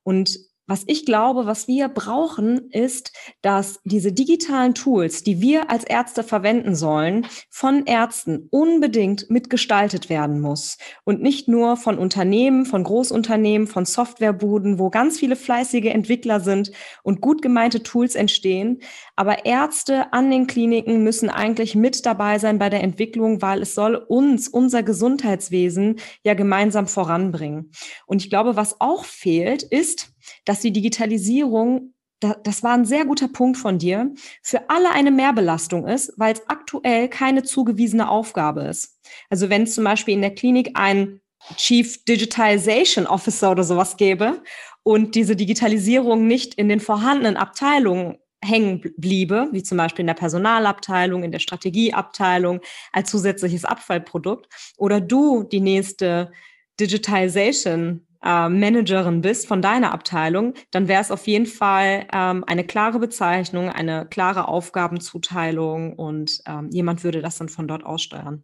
Und 0.04 0.40
was 0.70 0.84
ich 0.86 1.04
glaube, 1.04 1.48
was 1.48 1.68
wir 1.68 1.88
brauchen, 1.88 2.70
ist, 2.70 3.12
dass 3.42 3.80
diese 3.86 4.14
digitalen 4.14 4.76
Tools, 4.76 5.24
die 5.24 5.42
wir 5.42 5.72
als 5.72 5.84
Ärzte 5.84 6.24
verwenden 6.24 6.76
sollen, 6.76 7.26
von 7.50 7.88
Ärzten 7.88 8.48
unbedingt 8.52 9.32
mitgestaltet 9.32 10.10
werden 10.10 10.40
muss 10.40 10.78
und 11.06 11.24
nicht 11.24 11.48
nur 11.48 11.76
von 11.76 11.98
Unternehmen, 11.98 12.68
von 12.68 12.84
Großunternehmen, 12.84 13.66
von 13.66 13.86
Softwarebuden, 13.86 14.78
wo 14.78 14.92
ganz 14.92 15.18
viele 15.18 15.36
fleißige 15.36 15.88
Entwickler 15.88 16.40
sind 16.40 16.72
und 17.02 17.20
gut 17.20 17.42
gemeinte 17.42 17.82
Tools 17.82 18.14
entstehen. 18.14 18.84
Aber 19.16 19.48
Ärzte 19.48 20.14
an 20.14 20.30
den 20.30 20.46
Kliniken 20.46 21.04
müssen 21.04 21.32
eigentlich 21.32 21.74
mit 21.74 22.06
dabei 22.06 22.38
sein 22.38 22.60
bei 22.60 22.70
der 22.70 22.84
Entwicklung, 22.84 23.42
weil 23.42 23.64
es 23.64 23.74
soll 23.74 23.96
uns, 23.96 24.48
unser 24.48 24.84
Gesundheitswesen 24.84 26.00
ja 26.24 26.36
gemeinsam 26.36 26.86
voranbringen. 26.86 27.72
Und 28.06 28.22
ich 28.24 28.30
glaube, 28.30 28.56
was 28.56 28.80
auch 28.80 29.04
fehlt, 29.04 29.64
ist, 29.64 30.14
dass 30.46 30.60
die 30.62 30.72
Digitalisierung, 30.72 31.94
das 32.20 32.64
war 32.64 32.74
ein 32.74 32.86
sehr 32.86 33.06
guter 33.06 33.28
Punkt 33.28 33.58
von 33.58 33.78
dir, 33.78 34.14
für 34.44 34.70
alle 34.70 34.92
eine 34.92 35.12
Mehrbelastung 35.12 35.88
ist, 35.88 36.14
weil 36.18 36.34
es 36.34 36.48
aktuell 36.50 37.08
keine 37.08 37.44
zugewiesene 37.44 38.10
Aufgabe 38.10 38.64
ist. 38.64 39.00
Also 39.30 39.50
wenn 39.50 39.64
es 39.64 39.76
zum 39.76 39.84
Beispiel 39.84 40.16
in 40.16 40.22
der 40.22 40.36
Klinik 40.36 40.72
ein 40.74 41.22
Chief 41.56 42.04
Digitization 42.04 43.08
Officer 43.08 43.52
oder 43.52 43.64
sowas 43.64 43.96
gäbe 43.96 44.44
und 44.84 45.16
diese 45.16 45.36
Digitalisierung 45.36 46.28
nicht 46.28 46.56
in 46.56 46.68
den 46.68 46.82
vorhandenen 46.82 47.38
Abteilungen 47.38 48.18
hängen 48.44 48.82
bliebe, 48.98 49.50
wie 49.52 49.64
zum 49.64 49.78
Beispiel 49.78 50.04
in 50.04 50.08
der 50.08 50.14
Personalabteilung, 50.14 51.24
in 51.24 51.32
der 51.32 51.40
Strategieabteilung 51.40 52.62
als 52.92 53.10
zusätzliches 53.10 53.66
Abfallprodukt, 53.66 54.48
oder 54.78 55.02
du 55.02 55.44
die 55.44 55.60
nächste 55.60 56.32
Digitization 56.80 58.08
äh, 58.24 58.50
Managerin 58.50 59.22
bist 59.22 59.48
von 59.48 59.62
deiner 59.62 59.92
Abteilung, 59.92 60.54
dann 60.72 60.88
wäre 60.88 61.02
es 61.02 61.12
auf 61.12 61.28
jeden 61.28 61.46
Fall 61.46 62.08
ähm, 62.14 62.44
eine 62.46 62.66
klare 62.66 63.00
Bezeichnung, 63.00 63.70
eine 63.70 64.06
klare 64.08 64.48
Aufgabenzuteilung 64.48 65.94
und 65.94 66.42
ähm, 66.46 66.70
jemand 66.72 67.04
würde 67.04 67.22
das 67.22 67.38
dann 67.38 67.50
von 67.50 67.68
dort 67.68 67.84
aussteuern. 67.86 68.44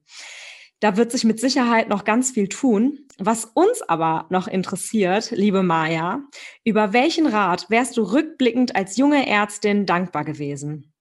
Da 0.80 0.98
wird 0.98 1.12
sich 1.12 1.24
mit 1.24 1.40
Sicherheit 1.40 1.90
noch 1.90 2.04
ganz 2.04 2.32
viel 2.32 2.48
tun. 2.48 3.00
Was 3.18 3.46
uns 3.46 3.82
aber 3.82 4.28
noch 4.30 4.48
interessiert, 4.48 5.32
liebe 5.32 5.64
Maja, 5.64 6.20
über 6.66 6.92
welchen 6.92 7.28
Rat 7.28 7.70
wärst 7.70 7.96
du 7.98 8.04
rückblickend 8.04 8.76
als 8.76 8.98
junge 8.98 9.26
Ärztin 9.28 9.86
dankbar 9.86 10.26
gewesen? 10.26 10.94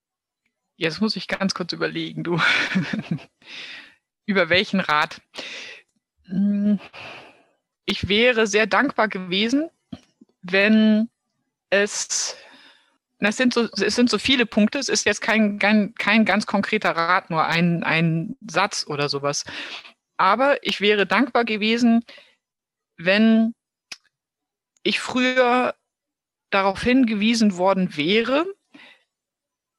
Jetzt 0.77 1.01
muss 1.01 1.17
ich 1.17 1.29
ganz 1.29 1.55
kurz 1.55 1.73
überlegen, 1.73 2.25
du. 2.25 2.39
über 4.27 4.49
welchen 4.49 4.81
Rat? 4.81 5.21
Hm, 6.27 6.79
ich 7.87 8.09
wäre 8.09 8.47
sehr 8.47 8.67
dankbar 8.67 9.09
gewesen, 9.09 9.71
wenn 10.43 11.09
es 11.71 12.37
das 13.21 13.37
sind 13.39 13.55
so, 13.55 13.69
es 13.81 13.95
sind 13.95 14.11
so 14.11 14.19
viele 14.19 14.45
Punkte. 14.45 14.79
Es 14.79 14.89
ist 14.89 15.07
jetzt 15.07 15.23
kein, 15.23 15.59
kein, 15.59 15.95
kein 15.95 16.25
ganz 16.25 16.47
konkreter 16.47 16.91
Rat, 16.91 17.31
nur 17.31 17.45
ein, 17.45 17.83
ein 17.83 18.37
Satz 18.47 18.87
oder 18.87 19.09
sowas. 19.09 19.45
Aber 20.17 20.63
ich 20.63 20.81
wäre 20.81 21.07
dankbar 21.07 21.45
gewesen, 21.45 22.05
wenn 22.97 23.55
ich 24.83 25.01
früher 25.01 25.75
darauf 26.51 26.83
hingewiesen 26.83 27.57
worden 27.57 27.97
wäre 27.97 28.47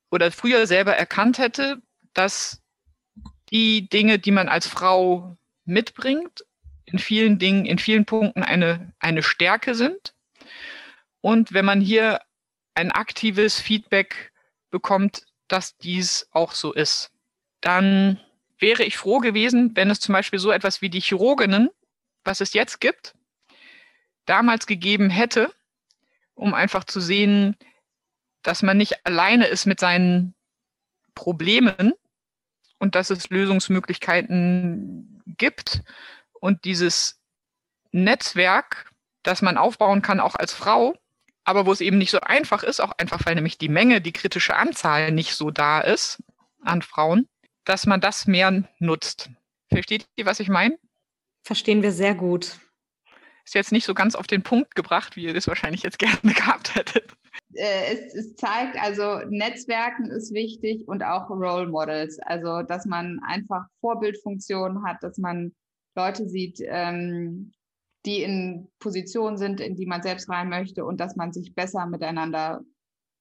oder 0.10 0.32
früher 0.32 0.66
selber 0.66 0.96
erkannt 0.96 1.38
hätte, 1.38 1.82
dass 2.14 2.62
die 3.52 3.88
Dinge, 3.88 4.18
die 4.18 4.32
man 4.32 4.50
als 4.50 4.68
Frau 4.68 5.38
mitbringt, 5.66 6.44
in 6.86 7.00
vielen 7.00 7.40
Dingen, 7.40 7.66
in 7.66 7.80
vielen 7.80 8.06
Punkten 8.06 8.44
eine, 8.44 8.94
eine 9.00 9.24
Stärke 9.24 9.76
sind. 9.76 10.14
Und 11.22 11.54
wenn 11.54 11.66
man 11.66 11.82
hier 11.82 12.22
ein 12.76 12.92
aktives 12.92 13.60
Feedback 13.60 14.32
bekommt, 14.70 15.26
dass 15.48 15.78
dies 15.78 16.28
auch 16.32 16.52
so 16.52 16.74
ist. 16.74 17.12
Dann 17.62 18.20
wäre 18.60 18.84
ich 18.84 18.98
froh 18.98 19.20
gewesen, 19.20 19.72
wenn 19.76 19.90
es 19.90 20.00
zum 20.00 20.14
Beispiel 20.14 20.40
so 20.40 20.52
etwas 20.52 20.82
wie 20.82 20.90
die 20.90 21.00
Chirurginnen, 21.00 21.70
was 22.24 22.42
es 22.42 22.54
jetzt 22.54 22.82
gibt, 22.82 23.16
damals 24.26 24.68
gegeben 24.68 25.10
hätte, 25.10 25.52
um 26.34 26.54
einfach 26.54 26.84
zu 26.84 27.00
sehen, 27.00 27.56
dass 28.42 28.64
man 28.64 28.78
nicht 28.78 29.06
alleine 29.06 29.46
ist 29.48 29.66
mit 29.66 29.80
seinen 29.80 30.36
Problemen 31.14 31.94
und 32.80 32.96
dass 32.96 33.10
es 33.10 33.30
Lösungsmöglichkeiten 33.30 35.24
gibt 35.38 35.82
und 36.40 36.66
dieses 36.66 37.20
Netzwerk, 37.92 38.92
das 39.24 39.42
man 39.42 39.58
aufbauen 39.58 40.02
kann, 40.02 40.20
auch 40.20 40.36
als 40.36 40.54
Frau, 40.54 40.96
aber 41.44 41.66
wo 41.66 41.72
es 41.72 41.82
eben 41.82 41.98
nicht 41.98 42.12
so 42.12 42.20
einfach 42.20 42.64
ist, 42.64 42.80
auch 42.80 42.92
einfach 42.98 43.26
weil 43.26 43.36
nämlich 43.36 43.58
die 43.58 43.70
Menge, 43.70 44.02
die 44.02 44.12
kritische 44.12 44.56
Anzahl 44.56 45.12
nicht 45.12 45.36
so 45.36 45.52
da 45.52 45.80
ist 45.80 46.22
an 46.62 46.82
Frauen, 46.82 47.28
dass 47.64 47.86
man 47.86 48.02
das 48.02 48.28
mehr 48.28 48.64
nutzt. 48.80 49.30
Versteht 49.72 50.08
ihr, 50.16 50.26
was 50.26 50.40
ich 50.40 50.50
meine? 50.50 50.78
Verstehen 51.44 51.84
wir 51.84 51.92
sehr 51.92 52.16
gut. 52.16 52.60
Ist 53.46 53.54
jetzt 53.54 53.72
nicht 53.72 53.86
so 53.86 53.94
ganz 53.94 54.16
auf 54.16 54.26
den 54.26 54.42
Punkt 54.42 54.74
gebracht, 54.74 55.16
wie 55.16 55.26
ihr 55.26 55.34
das 55.34 55.48
wahrscheinlich 55.48 55.84
jetzt 55.84 56.00
gerne 56.00 56.34
gehabt 56.34 56.76
hättet. 56.76 57.14
Äh, 57.54 57.94
es, 57.94 58.16
es, 58.16 58.36
zeigt, 58.36 58.78
also 58.78 59.20
Netzwerken 59.30 60.10
ist 60.10 60.34
wichtig 60.34 60.88
und 60.88 61.04
auch 61.04 61.30
Role 61.30 61.68
Models. 61.68 62.20
Also, 62.20 62.64
dass 62.64 62.86
man 62.86 63.20
einfach 63.26 63.66
Vorbildfunktionen 63.82 64.84
hat, 64.84 65.04
dass 65.04 65.18
man 65.18 65.54
Leute 65.96 66.28
sieht, 66.28 66.60
ähm, 66.66 67.54
die 68.06 68.22
in 68.22 68.68
Positionen 68.80 69.38
sind, 69.38 69.60
in 69.60 69.76
die 69.76 69.86
man 69.86 70.04
selbst 70.04 70.30
rein 70.30 70.50
möchte 70.50 70.86
und 70.86 71.00
dass 71.00 71.16
man 71.16 71.34
sich 71.34 71.56
besser 71.56 71.86
miteinander 71.88 72.62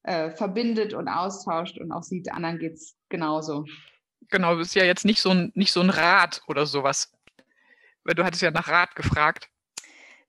äh, 0.03 0.31
verbindet 0.31 0.93
und 0.93 1.09
austauscht 1.09 1.79
und 1.79 1.93
auch 1.93 2.03
sieht, 2.03 2.31
anderen 2.31 2.59
geht 2.59 2.75
es 2.75 2.97
genauso. 3.09 3.64
Genau, 4.29 4.57
das 4.57 4.68
ist 4.68 4.75
ja 4.75 4.85
jetzt 4.85 5.05
nicht 5.05 5.20
so 5.20 5.31
ein, 5.31 5.53
nicht 5.55 5.72
so 5.72 5.81
ein 5.81 5.91
Rat 5.91 6.43
oder 6.47 6.66
sowas. 6.66 7.12
Weil 8.05 8.14
du 8.14 8.25
hattest 8.25 8.43
ja 8.43 8.51
nach 8.51 8.68
Rat 8.68 8.95
gefragt. 8.95 9.49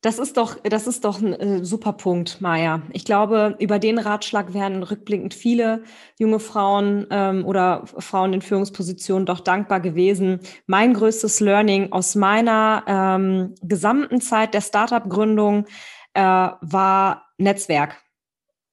Das 0.05 0.19
ist 0.19 0.37
doch, 0.37 0.57
das 0.61 0.85
ist 0.85 1.03
doch 1.03 1.19
ein 1.19 1.33
äh, 1.33 1.65
super 1.65 1.91
Punkt, 1.93 2.39
Maja. 2.39 2.83
Ich 2.93 3.05
glaube, 3.05 3.55
über 3.57 3.79
den 3.79 3.97
Ratschlag 3.97 4.53
werden 4.53 4.83
rückblickend 4.83 5.33
viele 5.33 5.83
junge 6.19 6.39
Frauen 6.39 7.07
ähm, 7.09 7.43
oder 7.43 7.87
Frauen 7.87 8.31
in 8.33 8.43
Führungspositionen 8.43 9.25
doch 9.25 9.39
dankbar 9.39 9.79
gewesen. 9.79 10.41
Mein 10.67 10.93
größtes 10.93 11.39
Learning 11.39 11.91
aus 11.91 12.13
meiner 12.13 12.83
ähm, 12.85 13.55
gesamten 13.63 14.21
Zeit 14.21 14.53
der 14.53 14.61
Startup-Gründung 14.61 15.65
äh, 16.13 16.21
war 16.21 17.25
Netzwerk. 17.39 17.99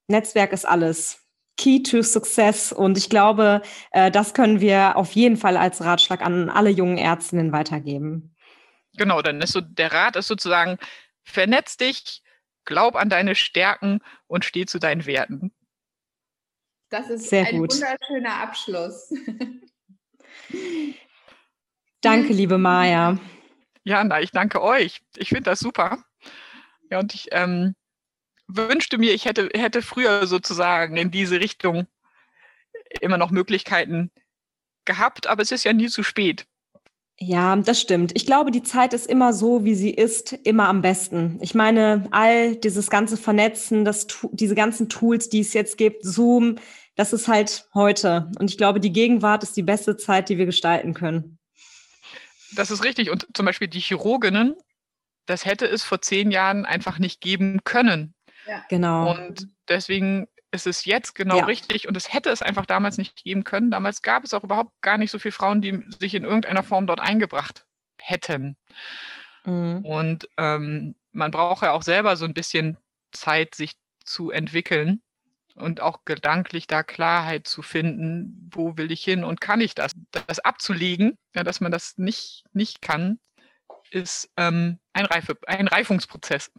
Netzwerk 0.09 0.53
ist 0.53 0.69
alles. 0.69 1.19
Key 1.57 1.83
to 1.83 2.03
Success. 2.03 2.75
Und 2.75 2.99
ich 2.99 3.09
glaube, 3.09 3.63
äh, 3.93 4.11
das 4.11 4.35
können 4.35 4.61
wir 4.61 4.99
auf 4.99 5.13
jeden 5.13 5.39
Fall 5.39 5.57
als 5.57 5.83
Ratschlag 5.83 6.21
an 6.21 6.51
alle 6.51 6.69
jungen 6.69 6.99
Ärztinnen 6.99 7.53
weitergeben. 7.53 8.33
Genau, 8.97 9.23
dann 9.23 9.41
ist 9.41 9.53
so 9.53 9.63
der 9.63 9.93
Rat 9.93 10.17
ist 10.17 10.29
sozusagen 10.29 10.77
Vernetz 11.25 11.77
dich, 11.77 12.23
glaub 12.65 12.97
an 12.97 13.09
deine 13.09 13.35
Stärken 13.35 14.01
und 14.27 14.45
steh 14.45 14.67
zu 14.67 14.79
deinen 14.79 15.07
Werten. 15.07 15.53
Das 16.91 17.09
ist 17.09 17.29
Sehr 17.29 17.47
ein 17.47 17.59
gut. 17.59 17.73
wunderschöner 17.73 18.35
Abschluss. 18.41 19.13
danke, 22.03 22.33
liebe 22.33 22.59
Maja. 22.59 23.19
Ja, 23.85 24.05
na, 24.05 24.21
ich 24.21 24.31
danke 24.31 24.63
euch. 24.63 25.01
Ich 25.17 25.31
finde 25.31 25.45
das 25.45 25.61
super. 25.61 26.05
Ja, 26.91 26.99
und 26.99 27.15
ich 27.15 27.29
ähm, 27.33 27.75
wünschte 28.47 28.99
mir, 28.99 29.15
ich 29.15 29.25
hätte, 29.25 29.49
hätte 29.55 29.83
früher 29.83 30.27
sozusagen 30.27 30.97
in 30.97 31.11
diese 31.11 31.41
Richtung 31.41 31.87
immer 33.01 33.17
noch 33.17 33.31
Möglichkeiten 33.31 34.11
gehabt, 34.85 35.27
aber 35.27 35.43
es 35.43 35.53
ist 35.53 35.65
ja 35.65 35.73
nie 35.73 35.89
zu 35.89 36.03
spät. 36.03 36.47
Ja, 37.25 37.55
das 37.55 37.81
stimmt. 37.81 38.11
Ich 38.17 38.27
glaube, 38.27 38.51
die 38.51 38.65
Zeit 38.65 38.93
ist 38.93 39.07
immer 39.07 39.33
so, 39.33 39.65
wie 39.65 39.77
sie 39.77 39.91
ist, 39.91 40.33
immer 40.43 40.69
am 40.69 40.83
besten. 40.83 41.39
Ich 41.41 41.55
meine, 41.55 42.09
all 42.11 42.57
dieses 42.57 42.91
ganze 42.91 43.17
Vernetzen, 43.17 43.85
das, 43.85 44.09
diese 44.33 44.57
ganzen 44.57 44.89
Tools, 44.89 45.29
die 45.29 45.39
es 45.39 45.53
jetzt 45.53 45.79
gibt, 45.79 46.05
Zoom, 46.05 46.57
das 46.97 47.13
ist 47.13 47.29
halt 47.29 47.69
heute. 47.75 48.29
Und 48.41 48.51
ich 48.51 48.59
glaube, 48.59 48.81
die 48.81 48.93
Gegenwart 48.93 49.45
ist 49.45 49.57
die 49.57 49.63
beste 49.63 49.97
Zeit, 49.97 50.31
die 50.31 50.37
wir 50.37 50.47
gestalten 50.47 50.95
können. 50.95 51.39
Das 52.57 52.73
ist 52.73 52.83
richtig. 52.83 53.09
Und 53.09 53.29
zum 53.35 53.47
Beispiel 53.47 53.69
die 53.69 53.79
Chirurginnen, 53.79 54.57
das 55.27 55.45
hätte 55.45 55.67
es 55.67 55.85
vor 55.85 56.03
zehn 56.03 56.33
Jahren 56.33 56.65
einfach 56.65 56.99
nicht 56.99 57.21
geben 57.21 57.61
können. 57.63 58.15
Ja. 58.49 58.65
Genau. 58.69 59.13
Und 59.13 59.47
deswegen 59.69 60.27
es 60.53 60.67
ist 60.67 60.85
jetzt 60.85 61.15
genau 61.15 61.39
ja. 61.39 61.45
richtig 61.47 61.89
und 61.89 61.97
es 61.97 62.13
hätte 62.13 62.31
es 62.31 62.43
einfach 62.43 62.67
damals 62.67 62.99
nicht 62.99 63.17
geben 63.17 63.43
können. 63.43 63.71
Damals 63.71 64.03
gab 64.03 64.23
es 64.23 64.35
auch 64.35 64.45
überhaupt 64.45 64.71
gar 64.83 64.99
nicht 64.99 65.11
so 65.11 65.19
viele 65.19 65.33
Frauen, 65.33 65.63
die 65.63 65.83
sich 65.99 66.15
in 66.15 66.25
irgendeiner 66.25 66.63
Form 66.63 66.87
dort 66.87 67.01
eingebracht 67.01 67.65
hätten. 67.99 68.57
Mhm. 69.45 69.85
Und 69.85 70.29
ähm, 70.37 70.95
man 71.11 71.31
braucht 71.31 71.63
ja 71.63 71.73
auch 71.73 71.83
selber 71.83 72.17
so 72.17 72.27
ein 72.27 72.35
bisschen 72.35 72.77
Zeit, 73.13 73.55
sich 73.55 73.73
zu 74.05 74.31
entwickeln 74.31 75.03
und 75.55 75.81
auch 75.81 76.05
gedanklich 76.05 76.67
da 76.67 76.83
Klarheit 76.83 77.47
zu 77.47 77.63
finden, 77.63 78.51
wo 78.53 78.77
will 78.77 78.93
ich 78.93 79.03
hin 79.03 79.25
und 79.25 79.41
kann 79.41 79.61
ich 79.61 79.75
das? 79.75 79.93
Das 80.11 80.39
abzulegen, 80.39 81.17
ja, 81.35 81.45
dass 81.45 81.61
man 81.61 81.73
das 81.73 81.97
nicht, 81.97 82.45
nicht 82.53 82.83
kann, 82.83 83.19
ist 83.91 84.31
ähm, 84.37 84.79
ein, 84.93 85.07
Reife, 85.07 85.37
ein 85.47 85.69
Reifungsprozess. 85.69 86.51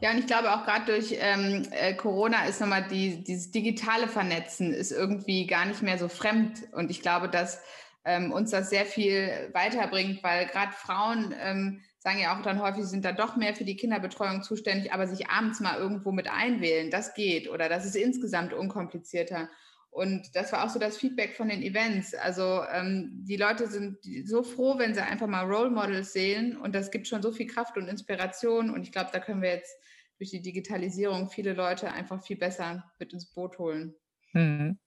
Ja, 0.00 0.10
und 0.12 0.18
ich 0.18 0.26
glaube 0.26 0.52
auch 0.52 0.64
gerade 0.64 0.86
durch 0.86 1.16
ähm, 1.18 1.66
äh, 1.70 1.94
Corona 1.94 2.46
ist 2.46 2.60
nochmal 2.60 2.86
die, 2.88 3.24
dieses 3.24 3.50
digitale 3.50 4.08
Vernetzen 4.08 4.72
ist 4.72 4.92
irgendwie 4.92 5.46
gar 5.46 5.64
nicht 5.66 5.82
mehr 5.82 5.98
so 5.98 6.08
fremd. 6.08 6.62
Und 6.72 6.90
ich 6.90 7.02
glaube, 7.02 7.28
dass 7.28 7.60
ähm, 8.04 8.32
uns 8.32 8.50
das 8.50 8.70
sehr 8.70 8.86
viel 8.86 9.50
weiterbringt, 9.52 10.22
weil 10.22 10.46
gerade 10.46 10.72
Frauen 10.72 11.34
ähm, 11.40 11.82
sagen 11.98 12.20
ja 12.20 12.36
auch 12.36 12.42
dann 12.42 12.60
häufig, 12.60 12.84
sind 12.84 13.04
da 13.04 13.12
doch 13.12 13.36
mehr 13.36 13.54
für 13.54 13.64
die 13.64 13.76
Kinderbetreuung 13.76 14.42
zuständig, 14.42 14.92
aber 14.92 15.06
sich 15.06 15.28
abends 15.28 15.60
mal 15.60 15.78
irgendwo 15.78 16.12
mit 16.12 16.30
einwählen, 16.30 16.90
das 16.90 17.14
geht 17.14 17.48
oder 17.48 17.68
das 17.68 17.86
ist 17.86 17.96
insgesamt 17.96 18.52
unkomplizierter. 18.52 19.48
Und 19.94 20.34
das 20.34 20.50
war 20.50 20.64
auch 20.64 20.70
so 20.70 20.80
das 20.80 20.96
Feedback 20.96 21.36
von 21.36 21.48
den 21.48 21.62
Events. 21.62 22.16
Also 22.16 22.62
ähm, 22.72 23.10
die 23.12 23.36
Leute 23.36 23.68
sind 23.68 23.98
so 24.24 24.42
froh, 24.42 24.76
wenn 24.76 24.92
sie 24.92 25.00
einfach 25.00 25.28
mal 25.28 25.44
Role 25.44 25.70
Models 25.70 26.12
sehen. 26.12 26.56
Und 26.56 26.74
das 26.74 26.90
gibt 26.90 27.06
schon 27.06 27.22
so 27.22 27.30
viel 27.30 27.46
Kraft 27.46 27.76
und 27.76 27.86
Inspiration. 27.86 28.70
Und 28.70 28.82
ich 28.82 28.90
glaube, 28.90 29.10
da 29.12 29.20
können 29.20 29.40
wir 29.40 29.50
jetzt 29.50 29.72
durch 30.18 30.30
die 30.30 30.42
Digitalisierung 30.42 31.30
viele 31.30 31.52
Leute 31.52 31.92
einfach 31.92 32.20
viel 32.20 32.36
besser 32.36 32.90
mit 32.98 33.12
ins 33.12 33.26
Boot 33.26 33.56
holen. 33.60 33.94
Mhm. 34.32 34.78